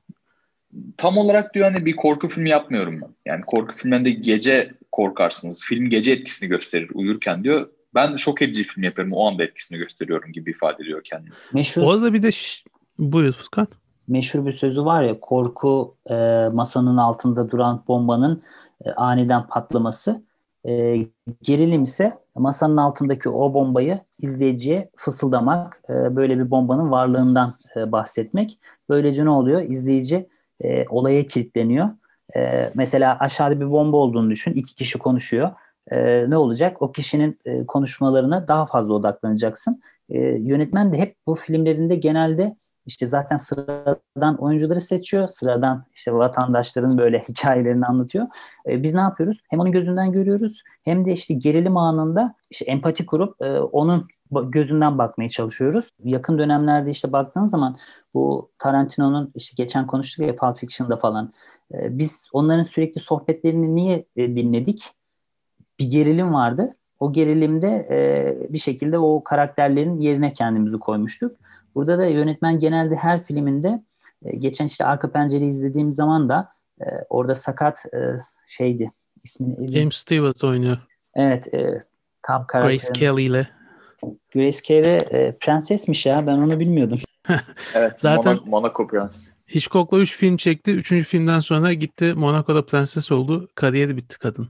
[0.97, 3.09] Tam olarak diyor hani bir korku filmi yapmıyorum ben.
[3.25, 5.65] Yani korku filmlerinde gece korkarsınız.
[5.65, 10.31] Film gece etkisini gösterir uyurken diyor ben şok edici film yapıyorum o anda etkisini gösteriyorum
[10.31, 11.33] gibi ifade ediyor kendini.
[11.53, 12.63] Meşhur, o da bir de ş-
[12.99, 13.67] buyur Furkan.
[14.07, 16.15] Meşhur bir sözü var ya korku e,
[16.53, 18.43] masanın altında duran bombanın
[18.85, 20.23] e, aniden patlaması.
[20.67, 20.97] E,
[21.41, 28.59] gerilim ise masanın altındaki o bombayı izleyiciye fısıldamak, e, böyle bir bombanın varlığından e, bahsetmek.
[28.89, 29.61] Böylece ne oluyor?
[29.61, 30.29] İzleyici
[30.61, 31.89] e, olaya kilitleniyor.
[32.35, 34.53] E, mesela aşağıda bir bomba olduğunu düşün.
[34.53, 35.51] iki kişi konuşuyor
[35.91, 36.81] e, ne olacak?
[36.81, 39.81] O kişinin e, konuşmalarına daha fazla odaklanacaksın.
[40.09, 42.55] E, yönetmen de hep bu filmlerinde genelde
[42.89, 45.28] işte zaten sıradan oyuncuları seçiyor.
[45.28, 48.28] Sıradan işte vatandaşların böyle hikayelerini anlatıyor.
[48.67, 49.41] E, biz ne yapıyoruz?
[49.49, 54.97] Hem onun gözünden görüyoruz hem de işte gerilim anında işte empati kurup e, onun gözünden
[54.97, 55.93] bakmaya çalışıyoruz.
[56.04, 57.75] Yakın dönemlerde işte baktığınız zaman
[58.13, 61.34] bu Tarantino'nun işte geçen konuştuk ya Pulp Fiction'da falan
[61.73, 64.93] e, biz onların sürekli sohbetlerini niye e, dinledik?
[65.80, 66.75] bir gerilim vardı.
[66.99, 71.38] O gerilimde e, bir şekilde o karakterlerin yerine kendimizi koymuştuk.
[71.79, 73.83] Burada da yönetmen genelde her filminde
[74.25, 78.91] e, geçen işte arka pencere izlediğim zaman da e, orada sakat e, şeydi
[79.23, 80.77] ismini James Stewart oynuyor.
[81.15, 81.79] Evet e,
[82.23, 82.71] tam karakter.
[82.71, 83.47] Grace Kelly ile.
[84.33, 86.99] Grace Kelly e, prensesmiş ya ben onu bilmiyordum.
[87.73, 89.37] evet zaten Monaco, Monaco prenses.
[89.55, 90.71] Hitchcock'la 3 film çekti.
[90.71, 91.07] 3.
[91.07, 93.47] filmden sonra gitti Monaco'da prenses oldu.
[93.55, 94.47] Kariyeri bitti kadın.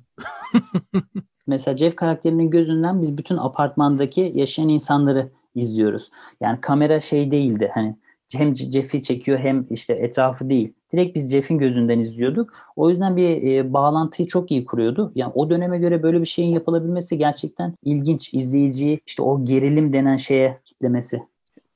[1.48, 6.10] Mesela Jeff karakterinin gözünden biz bütün apartmandaki yaşayan insanları izliyoruz.
[6.42, 7.96] Yani kamera şey değildi hani
[8.34, 10.74] hem Jeff'i çekiyor hem işte etrafı değil.
[10.94, 12.54] Direkt biz Jeff'in gözünden izliyorduk.
[12.76, 15.12] O yüzden bir e, bağlantıyı çok iyi kuruyordu.
[15.16, 18.34] Yani o döneme göre böyle bir şeyin yapılabilmesi gerçekten ilginç.
[18.34, 21.22] İzleyiciyi işte o gerilim denen şeye kitlemesi.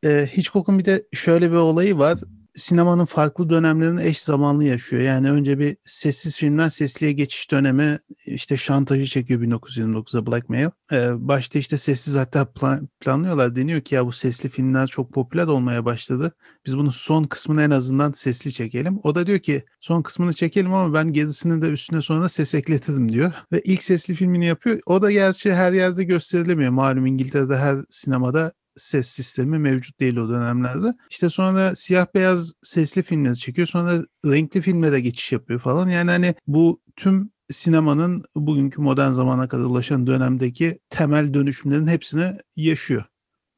[0.06, 2.18] Ee, Hitchcock'un bir de şöyle bir olayı var
[2.56, 5.02] sinemanın farklı dönemlerini eş zamanlı yaşıyor.
[5.02, 10.70] Yani önce bir sessiz filmden sesliye geçiş dönemi işte şantajı çekiyor 1929'da Blackmail.
[10.92, 13.56] Ee, başta işte sessiz hatta plan, planlıyorlar.
[13.56, 16.36] Deniyor ki ya bu sesli filmler çok popüler olmaya başladı.
[16.66, 19.00] Biz bunun son kısmını en azından sesli çekelim.
[19.04, 23.12] O da diyor ki son kısmını çekelim ama ben gerisini de üstüne sonra ses ekletirim
[23.12, 23.32] diyor.
[23.52, 24.80] Ve ilk sesli filmini yapıyor.
[24.86, 26.72] O da gerçi her yerde gösterilemiyor.
[26.72, 30.94] Malum İngiltere'de her sinemada ses sistemi mevcut değil o dönemlerde.
[31.10, 33.68] İşte sonra siyah beyaz sesli filmleri çekiyor.
[33.68, 35.88] Sonra renkli filmlere geçiş yapıyor falan.
[35.88, 43.04] Yani hani bu tüm sinemanın bugünkü modern zamana kadar ulaşan dönemdeki temel dönüşümlerin hepsini yaşıyor.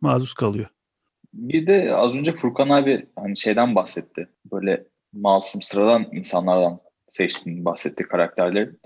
[0.02, 0.68] maruz kalıyor.
[1.34, 4.30] Bir de az önce Furkan abi hani şeyden bahsetti.
[4.52, 8.80] Böyle masum sıradan insanlardan seçtiğini bahsetti karakterlerin.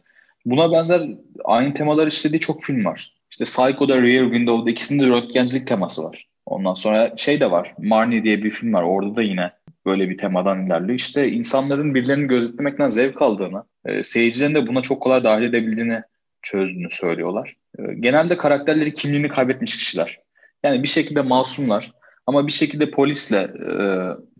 [0.46, 1.10] Buna benzer
[1.44, 3.19] aynı temalar işlediği çok film var.
[3.32, 6.26] İşte Psycho'da Rear Window'da ikisinde röntgencilik teması var.
[6.46, 7.74] Ondan sonra şey de var.
[7.78, 8.84] Marnie diye bir film var.
[8.84, 9.52] Orada da yine
[9.86, 11.00] böyle bir temadan ilerliyor.
[11.00, 16.02] İşte insanların birilerini gözetlemekten zevk aldığını, e, seyircilerin de buna çok kolay dahil edebildiğini
[16.42, 17.56] çözdüğünü söylüyorlar.
[17.80, 20.20] E, genelde karakterleri kimliğini kaybetmiş kişiler.
[20.64, 21.92] Yani bir şekilde masumlar
[22.30, 23.74] ama bir şekilde polisle e,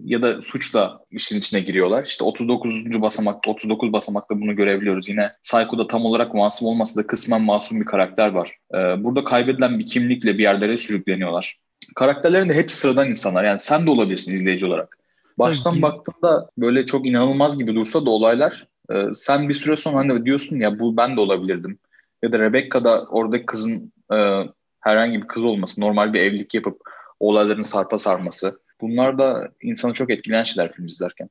[0.06, 2.06] ya da suçla işin içine giriyorlar.
[2.06, 3.02] İşte 39.
[3.02, 5.10] basamakta, 39 basamakta bunu görebiliyoruz.
[5.10, 8.52] Yine Psycho'da tam olarak masum olmasa da kısmen masum bir karakter var.
[8.74, 11.60] E, burada kaybedilen bir kimlikle bir yerlere sürükleniyorlar.
[11.96, 13.44] Karakterlerin de hepsi sıradan insanlar.
[13.44, 14.98] Yani sen de olabilirsin izleyici olarak.
[15.40, 15.82] Baştan Tabii.
[15.82, 20.60] baktığında böyle çok inanılmaz gibi dursa da olaylar e, sen bir süre sonra hani diyorsun
[20.60, 21.80] ya bu ben de olabilirdim.
[22.24, 24.44] Ya da Rebecca da oradaki kızın e,
[24.80, 26.82] herhangi bir kız olması, normal bir evlilik yapıp
[27.20, 28.60] olayların sarpa sarması.
[28.82, 31.30] Bunlar da insanı çok etkileyen şeyler film izlerken.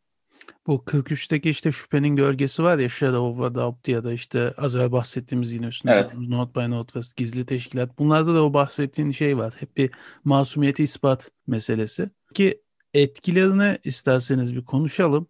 [0.67, 4.77] Bu 43'teki işte şüphenin gölgesi var ya Shadow of a Doubt ya da işte az
[4.77, 6.15] evvel bahsettiğimiz yine üstünde evet.
[6.15, 7.99] Not by Northwest gizli teşkilat.
[7.99, 9.55] Bunlarda da o bahsettiğin şey var.
[9.59, 9.91] Hep bir
[10.25, 12.11] masumiyeti ispat meselesi.
[12.35, 12.63] Ki
[12.95, 15.27] etkilerini isterseniz bir konuşalım.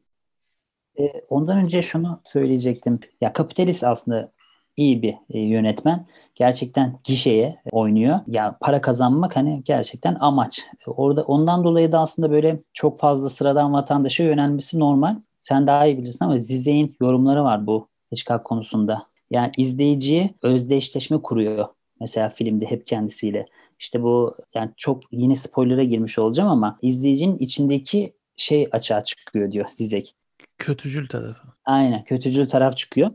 [0.98, 3.00] E, ondan önce şunu söyleyecektim.
[3.20, 4.32] Ya kapitalist aslında
[4.78, 6.06] iyi bir e, yönetmen.
[6.34, 8.20] Gerçekten gişeye oynuyor.
[8.26, 10.66] Ya para kazanmak hani gerçekten amaç.
[10.86, 15.16] Orada ondan dolayı da aslında böyle çok fazla sıradan vatandaşa yönelmesi normal.
[15.40, 19.06] Sen daha iyi bilirsin ama Zizek'in yorumları var bu Hitchcock konusunda.
[19.30, 21.68] Yani izleyiciye özdeşleşme kuruyor.
[22.00, 23.46] Mesela filmde hep kendisiyle.
[23.78, 29.66] İşte bu yani çok yine spoiler'a girmiş olacağım ama izleyicinin içindeki şey açığa çıkıyor diyor
[29.70, 30.14] Zizek.
[30.58, 31.48] Kötücül tarafı.
[31.64, 33.10] Aynen kötücül taraf çıkıyor.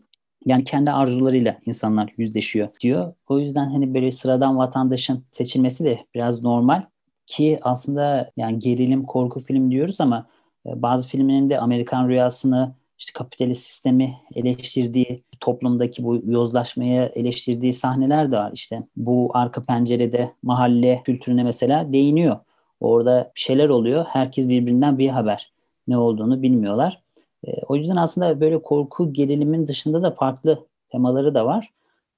[0.45, 3.13] Yani kendi arzularıyla insanlar yüzleşiyor diyor.
[3.27, 6.83] O yüzden hani böyle sıradan vatandaşın seçilmesi de biraz normal
[7.25, 10.27] ki aslında yani gerilim korku film diyoruz ama
[10.65, 18.31] e, bazı filmlerin de Amerikan rüyasını işte kapitalist sistemi eleştirdiği, toplumdaki bu yozlaşmaya eleştirdiği sahneler
[18.31, 18.51] de var.
[18.53, 22.37] İşte bu arka pencerede mahalle kültürüne mesela değiniyor.
[22.79, 24.05] Orada şeyler oluyor.
[24.09, 25.53] Herkes birbirinden bir haber.
[25.87, 27.02] Ne olduğunu bilmiyorlar.
[27.47, 31.73] E, o yüzden aslında böyle korku gerilimin dışında da farklı temaları da var.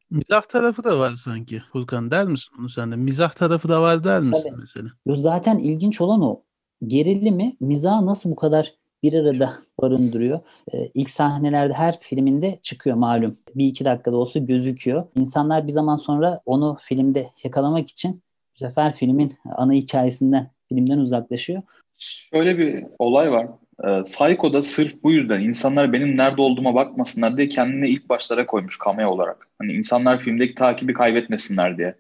[0.10, 2.96] Mizah tarafı da var sanki Furkan der misin onu sen de?
[2.96, 4.60] Mizah tarafı da var der misin Tabii.
[4.60, 4.90] mesela?
[5.06, 6.42] Yo, zaten ilginç olan o.
[6.88, 10.40] Gerilimi mizah nasıl bu kadar bir arada barındırıyor.
[10.74, 13.38] Ee, ilk sahnelerde her filminde çıkıyor malum.
[13.56, 15.08] Bir iki dakikada olsa gözüküyor.
[15.16, 18.22] İnsanlar bir zaman sonra onu filmde yakalamak için
[18.56, 21.62] bu sefer filmin ana hikayesinden, filmden uzaklaşıyor.
[21.98, 23.48] Şöyle bir olay var.
[23.84, 28.80] Ee, Psycho'da sırf bu yüzden insanlar benim nerede olduğuma bakmasınlar diye kendini ilk başlara koymuş
[28.86, 29.48] cameo olarak.
[29.60, 31.96] Hani insanlar filmdeki takibi kaybetmesinler diye.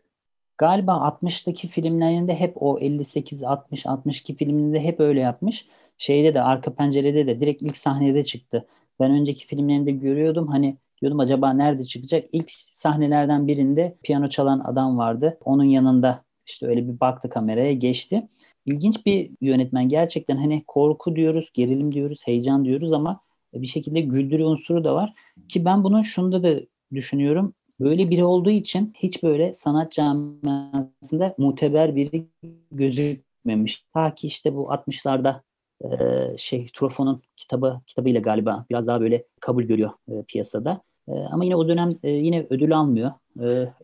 [0.58, 5.68] Galiba 60'taki filmlerinde hep o 58, 60, 62 filminde hep öyle yapmış.
[5.98, 8.68] Şeyde de arka pencerede de direkt ilk sahnede çıktı.
[9.00, 12.26] Ben önceki filmlerinde görüyordum hani diyordum acaba nerede çıkacak?
[12.32, 15.38] İlk sahnelerden birinde piyano çalan adam vardı.
[15.46, 18.28] Onun yanında işte öyle bir baktı kameraya geçti.
[18.66, 23.20] İlginç bir yönetmen gerçekten hani korku diyoruz, gerilim diyoruz, heyecan diyoruz ama
[23.54, 25.14] bir şekilde güldürü unsuru da var.
[25.50, 26.60] Ki ben bunun şunda da
[26.94, 27.54] düşünüyorum.
[27.80, 32.28] Böyle biri olduğu için hiç böyle sanat camiasında muteber biri
[32.72, 33.86] gözükmemiş.
[33.94, 35.42] Ta ki işte bu 60'larda
[35.84, 40.82] e, şey Truffaut'un kitabı kitabıyla galiba biraz daha böyle kabul görüyor e, piyasada.
[41.08, 43.12] E, ama yine o dönem yine ödül almıyor.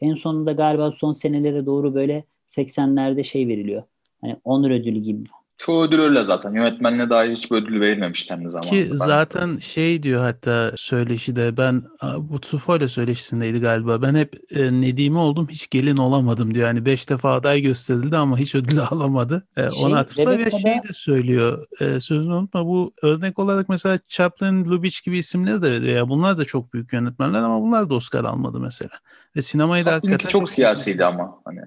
[0.01, 2.23] En sonunda galiba son senelere doğru böyle
[2.57, 3.83] 80'lerde şey veriliyor.
[4.21, 5.23] Hani onur ödülü gibi
[5.61, 6.53] Çoğu ödül öyle zaten.
[6.53, 8.71] Yönetmenine dair hiçbir ödül verilmemiş kendi zamanında.
[8.71, 11.83] Ki zaten şey diyor hatta söyleşide ben
[12.17, 14.01] bu Tufoyla söyleşisindeydi galiba.
[14.01, 16.67] Ben hep e, Nedim'i oldum hiç gelin olamadım diyor.
[16.67, 19.47] Yani beş defa aday gösterildi ama hiç ödül alamadı.
[19.57, 21.65] E, şey, ona atıfla ve şey de söylüyor.
[21.79, 25.95] E, sözünü unutma bu örnek olarak mesela Chaplin, Lubitsch gibi isimleri de veriyor.
[25.95, 28.91] Ya bunlar da çok büyük yönetmenler ama bunlar da Oscar almadı mesela.
[29.35, 31.61] Ve sinemayı da hakikaten çok, çok siyasiydi ama hani.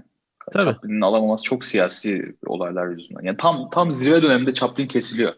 [0.52, 0.64] Tabii.
[0.64, 3.24] Chaplin'in alamaması çok siyasi olaylar yüzünden.
[3.24, 5.32] Yani tam tam zirve döneminde Chaplin kesiliyor.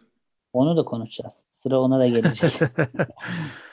[0.53, 1.35] Onu da konuşacağız.
[1.53, 2.53] Sıra ona da gelecek.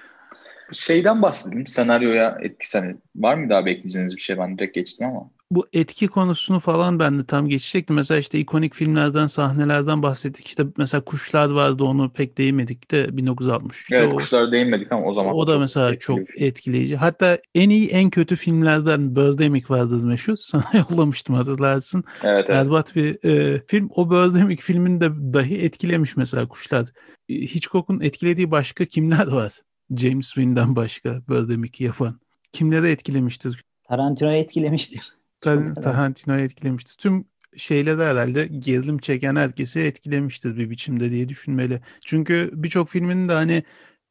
[0.74, 1.68] Şeyden bahsedelim.
[1.68, 2.80] Senaryoya etkisi.
[2.80, 4.38] Hani var mı daha bekleyeceğiniz bir şey?
[4.38, 7.96] Ben direkt geçtim ama bu etki konusunu falan ben de tam geçecektim.
[7.96, 10.48] Mesela işte ikonik filmlerden, sahnelerden bahsettik.
[10.48, 13.98] İşte mesela Kuşlar vardı onu pek değinmedik de 1963'te.
[13.98, 15.36] Evet o, Kuşlar değinmedik ama o zaman.
[15.36, 16.96] O da mesela çok etkileyici.
[16.96, 20.38] Hatta en iyi en kötü filmlerden Birdemic vardı meşhur.
[20.40, 22.04] Sana yollamıştım hatırlarsın.
[22.24, 22.50] Evet, evet.
[22.50, 23.90] Berbat bir e, film.
[23.96, 26.88] O Birdemic filmini de dahi etkilemiş mesela Kuşlar.
[27.30, 29.54] E, Hitchcock'un etkilediği başka kimler var?
[29.96, 32.20] James Wynn'den başka Birdemic'i yapan.
[32.52, 33.64] Kimleri etkilemiştir?
[33.84, 35.16] Tarantino'yu etkilemiştir.
[35.82, 36.98] Tarantino'yu etkilemişti.
[36.98, 37.26] Tüm
[37.58, 41.82] şeyleri herhalde gerilim çeken herkesi etkilemiştir bir biçimde diye düşünmeli.
[42.06, 43.64] Çünkü birçok filmin de hani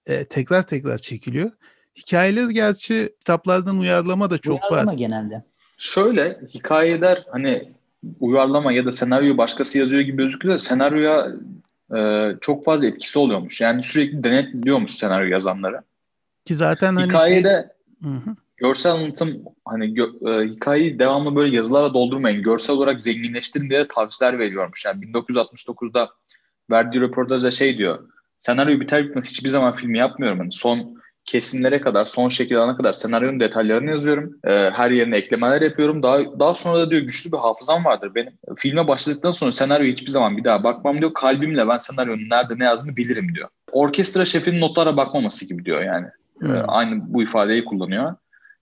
[0.06, 1.50] e, tekrar tekrar çekiliyor.
[1.96, 4.96] Hikayeler gerçi kitaplardan uyarlama da çok uyarlama var.
[4.96, 5.44] genelde.
[5.78, 7.72] Şöyle hikayeler hani
[8.20, 11.32] uyarlama ya da senaryoyu başkası yazıyor gibi gözüküyor da senaryoya
[11.96, 13.60] e, çok fazla etkisi oluyormuş.
[13.60, 15.82] Yani sürekli denetliyormuş senaryo yazanları.
[16.44, 18.34] Ki zaten hani Hikayede şey...
[18.56, 22.42] Görsel anlatım hani gö- e, hikayeyi devamlı böyle yazılarla doldurmayın.
[22.42, 24.84] Görsel olarak zenginleştirin diye tavsiyeler veriyormuş.
[24.84, 26.10] Yani 1969'da
[26.70, 28.08] verdiği röportajda şey diyor.
[28.38, 30.38] Senaryo biter bitmez hiçbir zaman filmi yapmıyorum.
[30.38, 34.36] Hani son kesimlere kadar, son şekil alana kadar senaryonun detaylarını yazıyorum.
[34.44, 36.02] E, her yerine eklemeler yapıyorum.
[36.02, 38.32] Daha daha sonra da diyor güçlü bir hafızam vardır benim.
[38.56, 41.14] Filme başladıktan sonra senaryo hiçbir zaman bir daha bakmam diyor.
[41.14, 43.48] Kalbimle ben senaryonun nerede ne yazdığını bilirim diyor.
[43.72, 46.06] Orkestra şefinin notlara bakmaması gibi diyor yani.
[46.42, 48.14] E, aynı bu ifadeyi kullanıyor.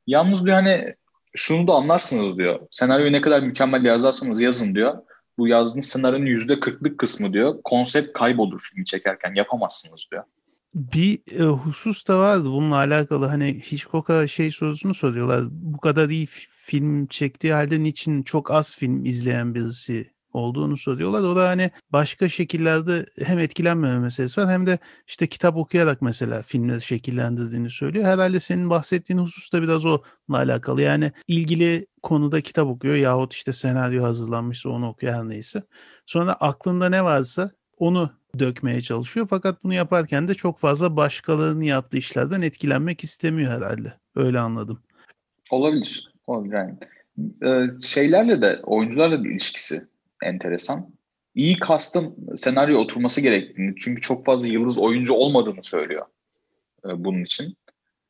[0.07, 0.95] Yalnız diyor hani
[1.35, 2.61] şunu da anlarsınız diyor.
[2.71, 4.99] Senaryoyu ne kadar mükemmel yazarsanız yazın diyor.
[5.39, 7.55] Bu yazdığınız senaryonun yüzde kırklık kısmı diyor.
[7.65, 10.25] Konsept kaybolur filmi çekerken yapamazsınız diyor.
[10.75, 15.45] Bir e, husus da vardı bununla alakalı hani Hitchcock'a şey sorusunu soruyorlar.
[15.51, 21.23] Bu kadar iyi film çektiği halde niçin çok az film izleyen birisi olduğunu soruyorlar.
[21.23, 26.43] O da hani başka şekillerde hem etkilenmeme meselesi var hem de işte kitap okuyarak mesela
[26.43, 28.05] filmleri şekillendirdiğini söylüyor.
[28.05, 30.83] Herhalde senin bahsettiğin husus da biraz onunla alakalı.
[30.83, 35.63] Yani ilgili konuda kitap okuyor yahut işte senaryo hazırlanmışsa onu okuyor her neyse.
[36.07, 39.27] Sonra aklında ne varsa onu dökmeye çalışıyor.
[39.31, 43.93] Fakat bunu yaparken de çok fazla başkalarının yaptığı işlerden etkilenmek istemiyor herhalde.
[44.17, 44.83] Öyle anladım.
[45.51, 46.13] Olabilir.
[46.27, 46.75] Olabilir yani.
[47.45, 49.87] Ee, şeylerle de oyuncularla da ilişkisi
[50.23, 50.91] enteresan.
[51.35, 56.07] İyi kastın senaryo oturması gerektiğini çünkü çok fazla yıldız oyuncu olmadığını söylüyor
[56.85, 57.57] e, bunun için.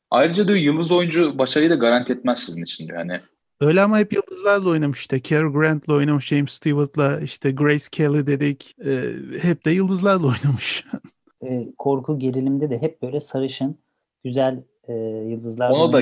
[0.09, 2.99] Ayrıca diyor yıldız oyuncu başarıyı da garanti etmez sizin için diyor.
[2.99, 3.21] Yani
[3.61, 5.21] Öyle ama hep yıldızlarla oynamış işte.
[5.21, 8.75] Cary Grant'la oynamış, James Stewart'la işte Grace Kelly dedik.
[8.85, 10.85] Ee, hep de yıldızlarla oynamış.
[11.43, 13.77] E, korku gerilimde de hep böyle sarışın,
[14.23, 14.93] güzel e,
[15.27, 15.69] yıldızlar.
[15.69, 16.01] onu da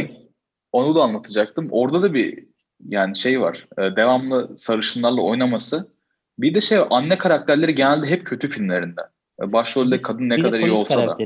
[0.71, 1.67] onu da anlatacaktım.
[1.71, 2.45] Orada da bir
[2.87, 3.67] yani şey var.
[3.77, 5.91] e, devamlı sarışınlarla oynaması.
[6.39, 9.01] Bir de şey anne karakterleri genelde hep kötü filmlerinde.
[9.41, 11.17] E, Başrolde kadın ne Bir kadar iyi olsa da.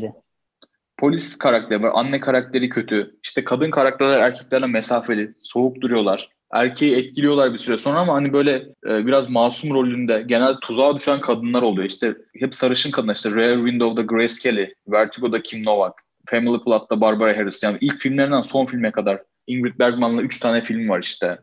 [0.98, 1.92] Polis karakteri var.
[1.94, 3.16] Anne karakteri kötü.
[3.24, 5.34] İşte kadın karakterler erkeklerle mesafeli.
[5.40, 6.30] Soğuk duruyorlar.
[6.52, 8.52] Erkeği etkiliyorlar bir süre sonra ama hani böyle
[8.88, 11.90] e, biraz masum rolünde genelde tuzağa düşen kadınlar oluyor.
[11.90, 13.16] İşte hep sarışın kadınlar.
[13.16, 15.94] İşte Rear Window'da Grace Kelly, Vertigo'da Kim Novak,
[16.26, 17.64] Family Plot'ta Barbara Harris.
[17.64, 21.38] Yani ilk filmlerinden son filme kadar Ingrid Bergman'la 3 tane film var işte.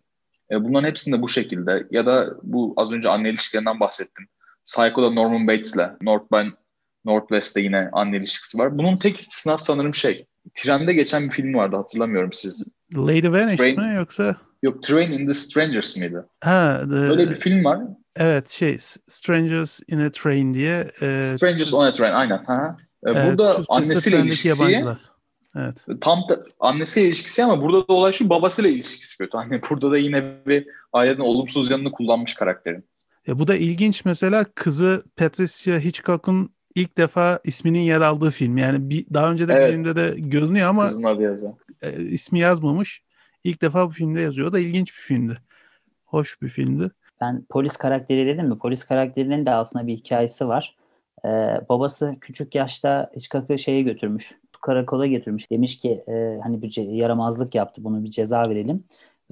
[0.51, 1.87] E, bunların hepsinde bu şekilde.
[1.91, 4.27] Ya da bu az önce anne ilişkilerinden bahsettim.
[4.65, 6.49] Psycho'da Norman Bates'le, North by
[7.05, 8.79] Northwest'te yine anne ilişkisi var.
[8.79, 10.27] Bunun tek istisnası sanırım şey.
[10.55, 12.69] Trende geçen bir film vardı hatırlamıyorum siz.
[12.97, 14.37] Lady Vanish Train- mi yoksa?
[14.63, 16.29] Yok Train in the Strangers mıydı?
[16.41, 17.79] Ha, the- Öyle bir film var.
[18.17, 18.77] evet şey
[19.09, 20.91] Strangers in a Train diye.
[21.01, 22.45] E, Strangers on a Train aynen.
[22.45, 22.77] Ha.
[23.07, 24.77] E, burada Türkçesi annesiyle ilişkisi.
[25.57, 25.87] Evet.
[26.01, 29.37] tam da annesiyle ilişkisi ama burada da olay şu babasıyla ilişkisi kötü.
[29.37, 32.85] Hani burada da yine bir ailenin olumsuz yanını kullanmış karakterin.
[33.27, 38.57] Ya bu da ilginç mesela kızı Patricia Hitchcock'un ilk defa isminin yer aldığı film.
[38.57, 39.69] Yani bir daha önce de Evet.
[39.69, 41.55] bir filmde de görünüyor ama Kızın adı yazan.
[41.83, 43.03] e, ismi yazmamış.
[43.45, 44.49] İlk defa bu filmde yazıyor.
[44.49, 45.35] O da ilginç bir filmdi.
[46.07, 46.91] Hoş bir filmdi.
[47.21, 48.59] Ben polis karakteri dedim mi?
[48.59, 50.77] Polis karakterinin de aslında bir hikayesi var.
[51.25, 54.35] Ee, babası küçük yaşta Hitchcock'ı şeye götürmüş.
[54.61, 55.51] Karakola götürmüş.
[55.51, 58.85] Demiş ki e, hani bir ce- yaramazlık yaptı bunu bir ceza verelim.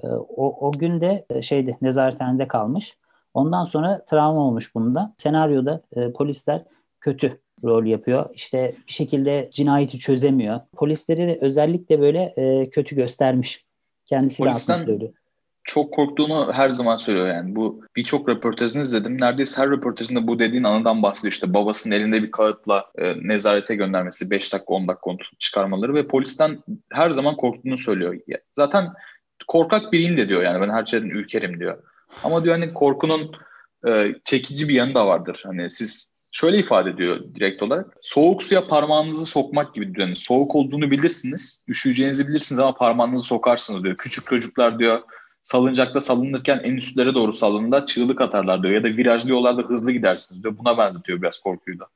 [0.03, 2.97] E, o, o gün de e, şeydi nezarethanede kalmış.
[3.33, 5.13] Ondan sonra travma olmuş bunda.
[5.17, 6.63] Senaryoda e, polisler
[7.01, 8.29] kötü rol yapıyor.
[8.33, 10.59] İşte bir şekilde cinayeti çözemiyor.
[10.75, 13.65] Polisleri de özellikle böyle e, kötü göstermiş.
[14.05, 15.13] Kendisi de Polisten- söylüyor.
[15.63, 17.55] çok korktuğunu her zaman söylüyor yani.
[17.55, 19.21] Bu birçok röportajını izledim.
[19.21, 21.31] Neredeyse her röportajında bu dediğin anıdan bahsediyor.
[21.31, 26.07] İşte babasının elinde bir kağıtla e, nezarete göndermesi, 5 dakika 10 dakika onu çıkarmaları ve
[26.07, 26.59] polisten
[26.91, 28.19] her zaman korktuğunu söylüyor.
[28.53, 28.87] Zaten
[29.47, 31.83] korkak biriyim de diyor yani ben her şeyden ürkerim diyor.
[32.23, 33.31] Ama diyor hani korkunun
[33.87, 35.41] e, çekici bir yanı da vardır.
[35.45, 37.97] Hani siz şöyle ifade ediyor direkt olarak.
[38.01, 40.07] Soğuk suya parmağınızı sokmak gibi diyor.
[40.07, 43.97] Yani soğuk olduğunu bilirsiniz, üşüyeceğinizi bilirsiniz ama parmağınızı sokarsınız diyor.
[43.97, 45.01] Küçük çocuklar diyor
[45.43, 48.73] salıncakta salınırken en üstlere doğru salınında çığlık atarlar diyor.
[48.73, 50.57] Ya da virajlı yollarda hızlı gidersiniz diyor.
[50.57, 51.87] Buna benzetiyor biraz korkuyu da.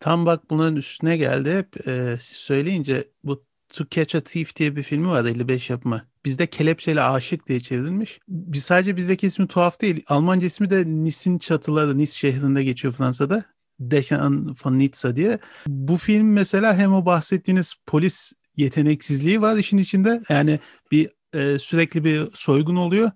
[0.00, 1.88] Tam bak bunların üstüne geldi hep.
[1.88, 6.02] E, siz söyleyince bu To Catch a Thief diye bir filmi var 55 yapımı.
[6.24, 8.20] Bizde Kelepçeli Aşık diye çevrilmiş.
[8.28, 10.02] Biz sadece bizdeki ismi tuhaf değil.
[10.06, 13.44] Almanca ismi de Nice'in çatıları, Nice şehrinde geçiyor Fransa'da.
[13.80, 15.38] Dechen von Nizza diye.
[15.66, 20.22] Bu film mesela hem o bahsettiğiniz polis yeteneksizliği var işin içinde.
[20.28, 20.58] Yani
[20.90, 23.10] bir e, sürekli bir soygun oluyor.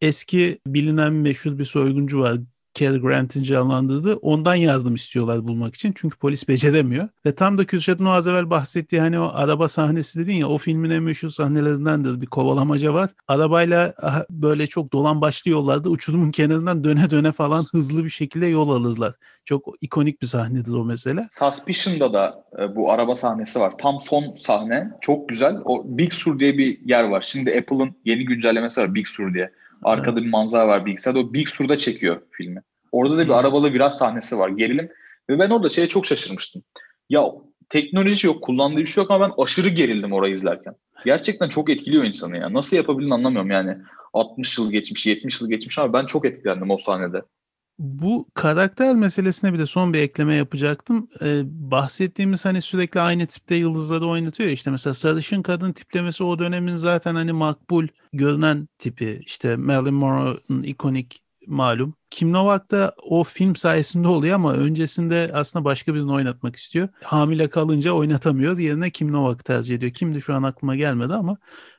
[0.00, 2.38] eski bilinen meşhur bir soyguncu var.
[2.78, 5.92] Cary Grant'in canlandırdığı ondan yardım istiyorlar bulmak için.
[5.96, 7.08] Çünkü polis beceremiyor.
[7.26, 10.58] Ve tam da Kürşat'ın o az evvel bahsettiği hani o araba sahnesi dedin ya o
[10.58, 12.20] filmin en meşhur sahnelerindendir.
[12.20, 13.10] Bir kovalamaca var.
[13.28, 13.94] Arabayla
[14.30, 19.14] böyle çok dolan başlı yollarda uçurumun kenarından döne döne falan hızlı bir şekilde yol alırlar.
[19.44, 21.26] Çok ikonik bir sahnedir o mesela.
[21.30, 23.72] Suspicion'da da e, bu araba sahnesi var.
[23.78, 24.90] Tam son sahne.
[25.00, 25.56] Çok güzel.
[25.64, 27.22] O Big Sur diye bir yer var.
[27.22, 29.50] Şimdi Apple'ın yeni güncellemesi var Big Sur diye.
[29.82, 30.22] Arkada evet.
[30.22, 31.20] bir manzara var bilgisayarda.
[31.20, 32.62] O Big Sur'da çekiyor filmi.
[32.92, 33.34] Orada da bir hmm.
[33.34, 34.48] arabalı viraj sahnesi var.
[34.48, 34.88] Gerilim.
[35.30, 36.62] Ve ben orada şeye çok şaşırmıştım.
[37.08, 37.24] Ya
[37.68, 40.74] teknoloji yok, kullandığı bir şey yok ama ben aşırı gerildim orayı izlerken.
[41.04, 42.52] Gerçekten çok etkiliyor insanı ya.
[42.52, 43.76] Nasıl yapabildiğini anlamıyorum yani.
[44.12, 47.22] 60 yıl geçmiş, 70 yıl geçmiş ama ben çok etkilendim o sahnede.
[47.78, 51.08] Bu karakter meselesine bir de son bir ekleme yapacaktım.
[51.22, 54.50] Ee, bahsettiğimiz hani sürekli aynı tipte yıldızları oynatıyor.
[54.50, 59.20] İşte mesela sarışın kadın tiplemesi o dönemin zaten hani makbul görünen tipi.
[59.26, 61.94] İşte Marilyn Monroe'nun ikonik malum.
[62.10, 66.88] Kim Novak da o film sayesinde oluyor ama öncesinde aslında başka birini oynatmak istiyor.
[67.04, 68.58] Hamile kalınca oynatamıyor.
[68.58, 69.92] Yerine Kim Novak tercih ediyor.
[69.92, 71.36] Kimdi şu an aklıma gelmedi ama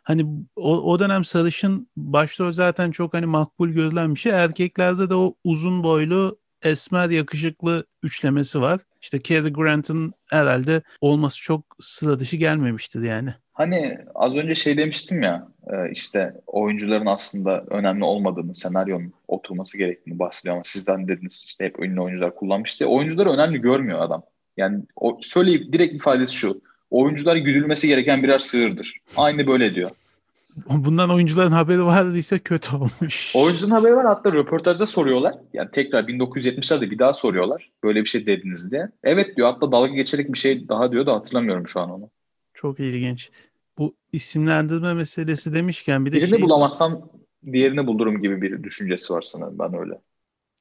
[0.07, 4.31] hani o, o dönem sarışın başrol zaten çok hani makbul görülen bir şey.
[4.31, 8.81] Erkeklerde de o uzun boylu esmer yakışıklı üçlemesi var.
[9.01, 13.33] İşte Cary Grant'ın herhalde olması çok sıra dışı gelmemiştir yani.
[13.53, 20.19] Hani az önce şey demiştim ya e, işte oyuncuların aslında önemli olmadığını, senaryonun oturması gerektiğini
[20.19, 22.89] bahsediyor ama sizden dediniz işte hep ünlü oyuncular kullanmış diye.
[22.89, 24.23] Oyuncuları önemli görmüyor adam.
[24.57, 26.61] Yani o, söyleyip direkt ifadesi şu.
[26.89, 28.97] Oyuncular güdülmesi gereken birer sığırdır.
[29.17, 29.89] Aynı böyle diyor.
[30.69, 33.35] Bundan oyuncuların haberi vardıysa kötü olmuş.
[33.35, 35.35] Oyuncunun haberi var hatta röportajda soruyorlar.
[35.53, 37.69] Yani tekrar 1970'lerde bir daha soruyorlar.
[37.83, 38.89] Böyle bir şey dediniz diye.
[39.03, 42.09] Evet diyor hatta dalga geçerek bir şey daha diyor da hatırlamıyorum şu an onu.
[42.53, 43.31] Çok ilginç.
[43.77, 46.41] Bu isimlendirme meselesi demişken bir de Birini şey...
[46.41, 47.09] bulamazsam
[47.51, 49.93] diğerini bulurum gibi bir düşüncesi var sanırım ben öyle.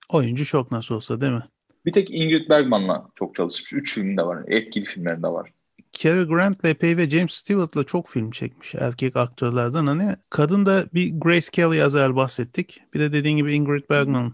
[0.09, 1.45] Oyuncu çok nasıl olsa değil mi?
[1.87, 3.73] Bir tek Ingrid Bergman'la çok çalışmış.
[3.73, 4.45] Üç filmde var.
[4.49, 5.51] Etkili filmlerinde var.
[5.99, 9.87] Cary Grant epey ve James Stewart'la çok film çekmiş erkek aktörlerden.
[9.87, 12.81] Hani kadın da bir Grace Kelly az bahsettik.
[12.95, 14.33] Bir de dediğin gibi Ingrid Bergman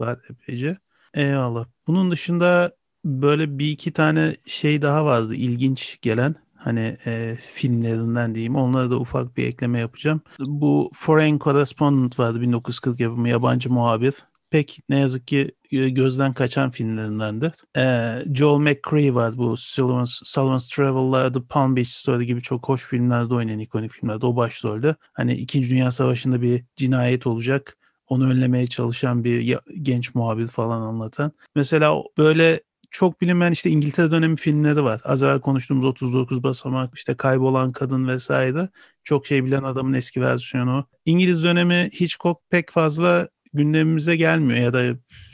[0.00, 0.76] var epeyce.
[1.14, 1.66] Eyvallah.
[1.86, 2.72] Bunun dışında
[3.04, 8.56] böyle bir iki tane şey daha vardı ilginç gelen hani e, filmlerinden diyeyim.
[8.56, 10.20] Onlara da ufak bir ekleme yapacağım.
[10.38, 14.14] Bu Foreign Correspondent vardı 1940 yapımı yabancı muhabir.
[14.54, 17.52] Pek ne yazık ki e, gözden kaçan filmlerindendir.
[17.76, 22.86] Ee, Joel McCrea var bu Sullivan's, Sullivan's Travel'la The Palm Beach Story gibi çok hoş
[22.86, 24.96] filmlerde oynayan ikonik filmlerde o başrolde.
[25.12, 25.70] Hani 2.
[25.70, 27.76] Dünya Savaşı'nda bir cinayet olacak
[28.08, 31.32] onu önlemeye çalışan bir genç muhabir falan anlatan.
[31.54, 35.00] Mesela böyle çok bilinmeyen işte İngiltere dönemi filmleri var.
[35.04, 38.68] Az evvel konuştuğumuz 39 basamak, işte kaybolan kadın vesaire.
[39.04, 40.86] Çok şey bilen adamın eski versiyonu.
[41.04, 44.82] İngiliz dönemi Hitchcock pek fazla gündemimize gelmiyor ya da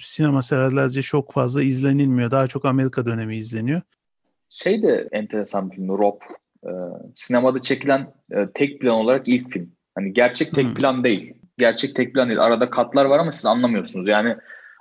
[0.01, 2.31] sinema severlerce çok fazla izlenilmiyor.
[2.31, 3.81] Daha çok Amerika dönemi izleniyor.
[4.51, 6.21] Şey de enteresan bir film Rob.
[6.65, 6.71] Ee,
[7.15, 9.71] sinemada çekilen e, tek plan olarak ilk film.
[9.95, 10.75] Hani gerçek tek hmm.
[10.75, 11.35] plan değil.
[11.59, 12.41] Gerçek tek plan değil.
[12.41, 14.09] Arada katlar var ama siz anlamıyorsunuz.
[14.09, 14.37] Yani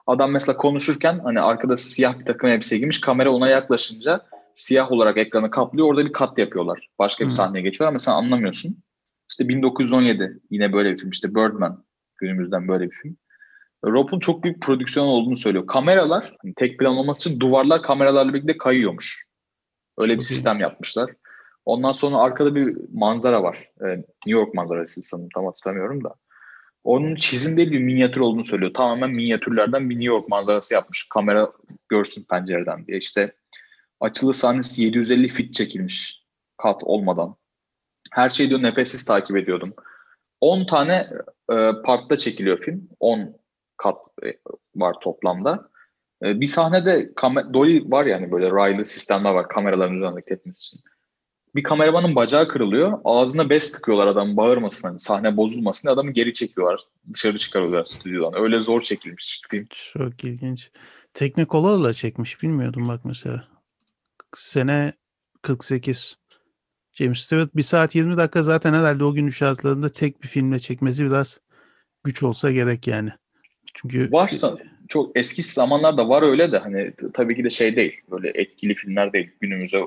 [0.07, 3.01] Adam mesela konuşurken hani arkada siyah bir takım elbise giymiş.
[3.01, 4.21] Kamera ona yaklaşınca
[4.55, 5.87] siyah olarak ekranı kaplıyor.
[5.87, 6.89] Orada bir kat yapıyorlar.
[6.99, 7.31] Başka bir hmm.
[7.31, 8.77] sahneye geçiyorlar ama sen anlamıyorsun.
[9.31, 11.09] İşte 1917 yine böyle bir film.
[11.09, 11.83] İşte Birdman
[12.17, 13.17] günümüzden böyle bir film.
[13.85, 15.67] Rob'un çok büyük prodüksiyon olduğunu söylüyor.
[15.67, 19.25] Kameralar hani tek plan olması duvarlar kameralarla birlikte kayıyormuş.
[19.97, 20.61] Öyle çok bir sistem iyi.
[20.61, 21.11] yapmışlar.
[21.65, 23.69] Ondan sonra arkada bir manzara var.
[23.81, 26.15] Ee, New York manzarası sanırım tam hatırlamıyorum da.
[26.83, 28.73] Onun çizim değil bir minyatür olduğunu söylüyor.
[28.73, 31.07] Tamamen minyatürlerden bir New York manzarası yapmış.
[31.09, 31.51] Kamera
[31.89, 32.97] görsün pencereden diye.
[32.97, 33.35] İşte
[33.99, 36.23] açılı sahnesi 750 fit çekilmiş.
[36.57, 37.35] Kat olmadan.
[38.11, 39.73] Her şeyi diyor nefessiz takip ediyordum.
[40.41, 41.09] 10 tane
[41.51, 42.89] e, partta çekiliyor film.
[42.99, 43.38] 10
[43.83, 44.27] kat e,
[44.75, 45.69] var toplamda.
[46.23, 47.11] E, bir sahnede
[47.53, 50.79] Dolly var yani böyle raylı sistemler var kameraların üzerinde hareket etmesi için
[51.55, 52.99] bir kameramanın bacağı kırılıyor.
[53.03, 56.79] Ağzına bez tıkıyorlar adam bağırmasın hani sahne bozulmasın diye adamı geri çekiyorlar.
[57.13, 58.41] Dışarı çıkarıyorlar stüdyodan.
[58.41, 59.67] Öyle zor çekilmiş film.
[59.69, 60.71] Çok ilginç.
[61.13, 63.47] Teknikolor'la çekmiş bilmiyordum bak mesela.
[64.33, 64.93] Sene
[65.41, 66.17] 48.
[66.93, 71.05] James Stewart 1 saat 20 dakika zaten herhalde o gün şartlarında tek bir filmle çekmesi
[71.05, 71.39] biraz
[72.03, 73.09] güç olsa gerek yani.
[73.73, 74.57] Çünkü varsa
[74.87, 78.01] çok eski zamanlarda var öyle de hani tabii ki de şey değil.
[78.11, 79.31] Böyle etkili filmler değil.
[79.39, 79.79] Günümüze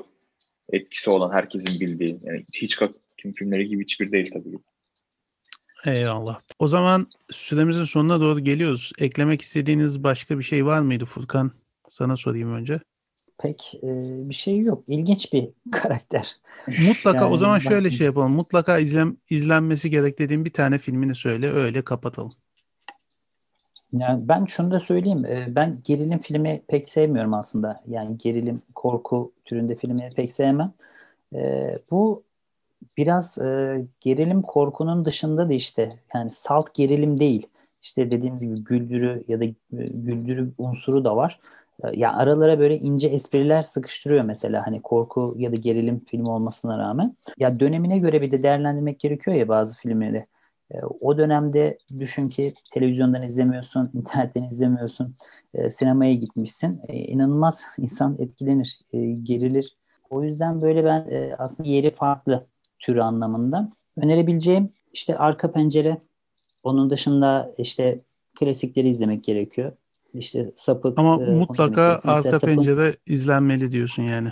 [0.71, 2.19] etkisi olan herkesin bildiği.
[2.23, 4.63] Yani Hitchcock'ın filmleri gibi hiçbir değil tabii ki.
[5.85, 6.41] Eyvallah.
[6.59, 8.91] O zaman süremizin sonuna doğru geliyoruz.
[8.99, 11.51] Eklemek istediğiniz başka bir şey var mıydı Furkan?
[11.89, 12.79] Sana sorayım önce.
[13.39, 13.89] Pek e,
[14.29, 14.83] bir şey yok.
[14.87, 16.35] İlginç bir karakter.
[16.87, 17.89] Mutlaka yani, o zaman şöyle ben...
[17.89, 18.31] şey yapalım.
[18.31, 22.33] Mutlaka izlen, izlenmesi gerek dediğim bir tane filmini söyle öyle kapatalım.
[23.93, 25.25] Yani ben şunu da söyleyeyim.
[25.25, 27.83] e, Ben gerilim filmi pek sevmiyorum aslında.
[27.87, 30.73] Yani gerilim, korku türünde filmleri pek sevmem.
[31.35, 32.23] E, Bu
[32.97, 37.47] biraz e, gerilim korkunun dışında da işte yani salt gerilim değil.
[37.81, 41.39] İşte dediğimiz gibi güldürü ya da güldürü unsuru da var.
[41.93, 47.17] Ya aralara böyle ince espriler sıkıştırıyor mesela hani korku ya da gerilim filmi olmasına rağmen.
[47.37, 50.25] Ya dönemine göre bir de değerlendirmek gerekiyor ya bazı filmleri.
[50.71, 55.15] E, O dönemde düşün ki televizyondan izlemiyorsun, internetten izlemiyorsun,
[55.53, 56.81] e, sinemaya gitmişsin.
[56.87, 59.77] E, inanılmaz insan etkilenir, e, gerilir.
[60.09, 62.45] O yüzden böyle ben e, aslında yeri farklı
[62.79, 63.71] türü anlamında.
[63.97, 65.97] Önerebileceğim işte Arka Pencere.
[66.63, 67.99] Onun dışında işte
[68.39, 69.71] klasikleri izlemek gerekiyor.
[70.13, 70.99] İşte Sapık.
[70.99, 74.29] Ama e, mutlaka arka Sapık- pencere izlenmeli diyorsun yani.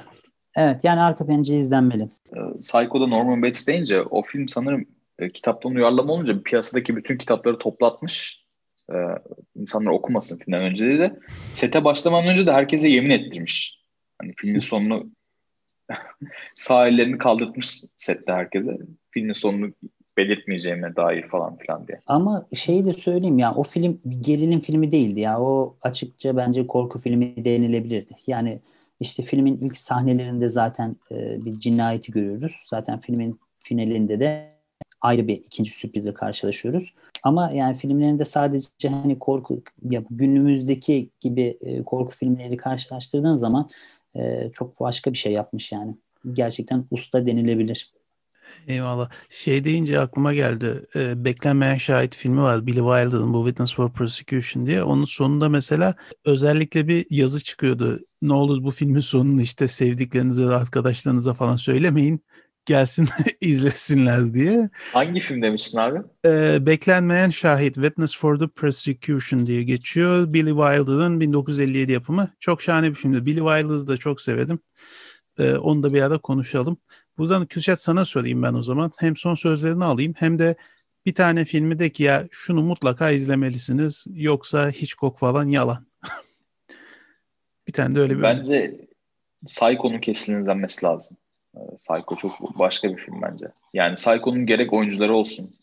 [0.56, 2.10] Evet yani Arka Pencere izlenmeli.
[2.36, 4.86] Ee, Psycho'da Norman Bates deyince o film sanırım
[5.22, 8.42] e, kitaptan uyarlama olunca piyasadaki bütün kitapları toplatmış.
[8.94, 8.96] Ee,
[9.56, 11.20] insanlar okumasın filmden önce de.
[11.54, 13.82] Sete başlamadan önce de herkese yemin ettirmiş.
[14.22, 15.12] Hani filmin sonunu
[16.56, 18.78] sağ ellerini kaldırtmış sette herkese.
[19.12, 19.74] Filmin sonunu
[20.18, 22.00] belirtmeyeceğime dair falan filan diye.
[22.08, 25.42] Ama şeyi de söyleyeyim ya o film bir gerilim filmi değildi ya.
[25.42, 28.16] O açıkça bence korku filmi denilebilirdi.
[28.28, 28.60] Yani
[29.00, 32.64] işte filmin ilk sahnelerinde zaten e, bir cinayeti görüyoruz.
[32.66, 34.52] Zaten filmin finalinde de
[35.02, 36.94] ayrı bir ikinci sürprizle karşılaşıyoruz.
[37.24, 43.70] Ama yani filmlerinde sadece hani korku ya günümüzdeki gibi e, korku filmleri karşılaştırdığın zaman
[44.16, 45.96] e, çok başka bir şey yapmış yani.
[46.34, 47.92] Gerçekten usta denilebilir.
[48.68, 49.10] Eyvallah.
[49.30, 50.86] Şey deyince aklıma geldi.
[50.96, 52.68] E, Beklenmeyen Şahit filmi var.
[52.68, 54.84] Billy Wilder'ın bu Witness for Prosecution diye.
[54.84, 55.96] Onun sonunda mesela
[56.26, 58.00] özellikle bir yazı çıkıyordu.
[58.22, 62.24] Ne olur bu filmin sonunu işte sevdiklerinize arkadaşlarınıza falan söylemeyin.
[62.66, 63.10] Gelsin
[63.42, 64.70] izlesinler diye.
[64.94, 66.00] Hangi film demiştin abi?
[66.26, 70.34] E, Beklenmeyen Şahit Witness for the Prosecution diye geçiyor.
[70.34, 72.30] Billy Wilder'ın 1957 yapımı.
[72.40, 73.26] Çok şahane bir filmdi.
[73.26, 74.60] Billy Wilder'ı da çok sevedim.
[75.40, 76.78] E, onu da bir ara konuşalım.
[77.18, 78.92] Buradan Kürşat sana sorayım ben o zaman.
[79.00, 80.56] Hem son sözlerini alayım hem de
[81.06, 85.88] bir tane filmi de ki ya şunu mutlaka izlemelisiniz yoksa Hitchcock falan yalan.
[87.68, 88.88] bir tane de öyle bir Bence
[89.46, 91.18] Psycho'nun kesin izlenmesi lazım.
[91.56, 93.46] Ee, Psycho çok başka bir film bence.
[93.74, 95.56] Yani Psycho'nun gerek oyuncuları olsun,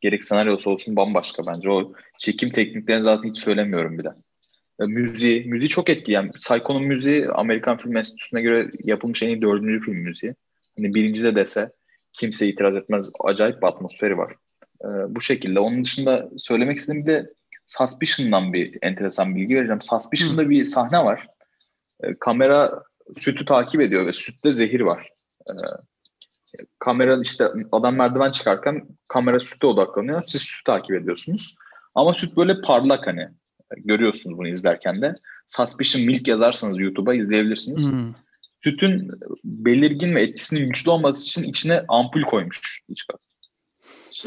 [0.00, 1.70] gerek senaryosu olsun bambaşka bence.
[1.70, 4.08] O çekim tekniklerini zaten hiç söylemiyorum bile.
[4.80, 6.14] Ee, Müziği, müziği çok etkili.
[6.14, 10.34] Yani Psycho'nun müziği Amerikan Film Enstitüsü'ne göre yapılmış en iyi dördüncü film müziği.
[10.76, 11.72] Hani birinci de dese
[12.12, 13.10] kimse itiraz etmez.
[13.20, 14.32] Acayip bir atmosferi var.
[14.84, 15.60] Ee, bu şekilde.
[15.60, 17.32] Onun dışında söylemek istediğim bir de
[17.66, 19.82] Suspicion'dan bir enteresan bilgi vereceğim.
[19.82, 21.26] Suspicion'da bir sahne var.
[22.20, 22.82] Kamera
[23.14, 25.15] sütü takip ediyor ve sütte zehir var.
[25.48, 25.52] Ee,
[26.78, 30.22] kamera işte adam merdiven çıkarken kamera sütte odaklanıyor.
[30.26, 31.54] Siz sütü takip ediyorsunuz.
[31.94, 33.28] Ama süt böyle parlak hani.
[33.76, 35.14] Görüyorsunuz bunu izlerken de.
[35.46, 37.92] Suspicion Milk yazarsanız YouTube'a izleyebilirsiniz.
[37.92, 38.12] Hmm.
[38.64, 39.10] Sütün
[39.44, 42.82] belirgin ve etkisinin güçlü olması için içine ampul koymuş.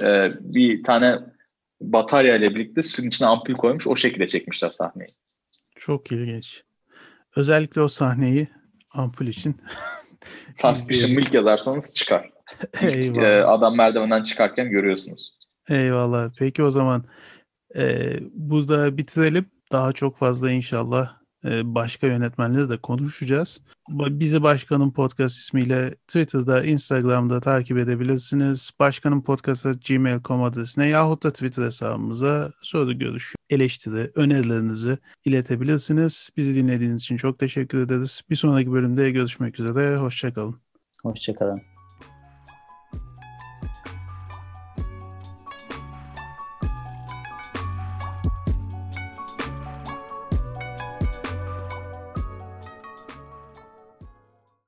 [0.02, 1.20] Ee, bir tane
[1.82, 3.88] batarya ile birlikte sütün içine ampul koymuş.
[3.88, 5.16] O şekilde çekmişler sahneyi.
[5.76, 6.64] Çok ilginç.
[7.36, 8.48] Özellikle o sahneyi
[8.92, 9.62] ampul için.
[10.54, 12.30] Suspicion Milk yazarsanız çıkar.
[12.82, 13.24] Eyvallah.
[13.24, 15.34] Ee, adam merdivenden çıkarken görüyorsunuz.
[15.70, 16.32] Eyvallah.
[16.40, 17.04] Peki o zaman
[17.76, 19.46] e, burada bitirelim.
[19.72, 23.60] Daha çok fazla inşallah başka yönetmenleri de konuşacağız.
[23.90, 28.72] Bizi Başkanın Podcast ismiyle Twitter'da, Instagram'da takip edebilirsiniz.
[28.80, 36.30] Başkanın Podcast'a gmail.com adresine yahut da Twitter hesabımıza soru, görüş, eleştiri, önerilerinizi iletebilirsiniz.
[36.38, 38.22] Bizi dinlediğiniz için çok teşekkür ederiz.
[38.30, 39.98] Bir sonraki bölümde görüşmek üzere.
[39.98, 40.56] Hoşçakalın.
[41.04, 41.69] Hoşçakalın.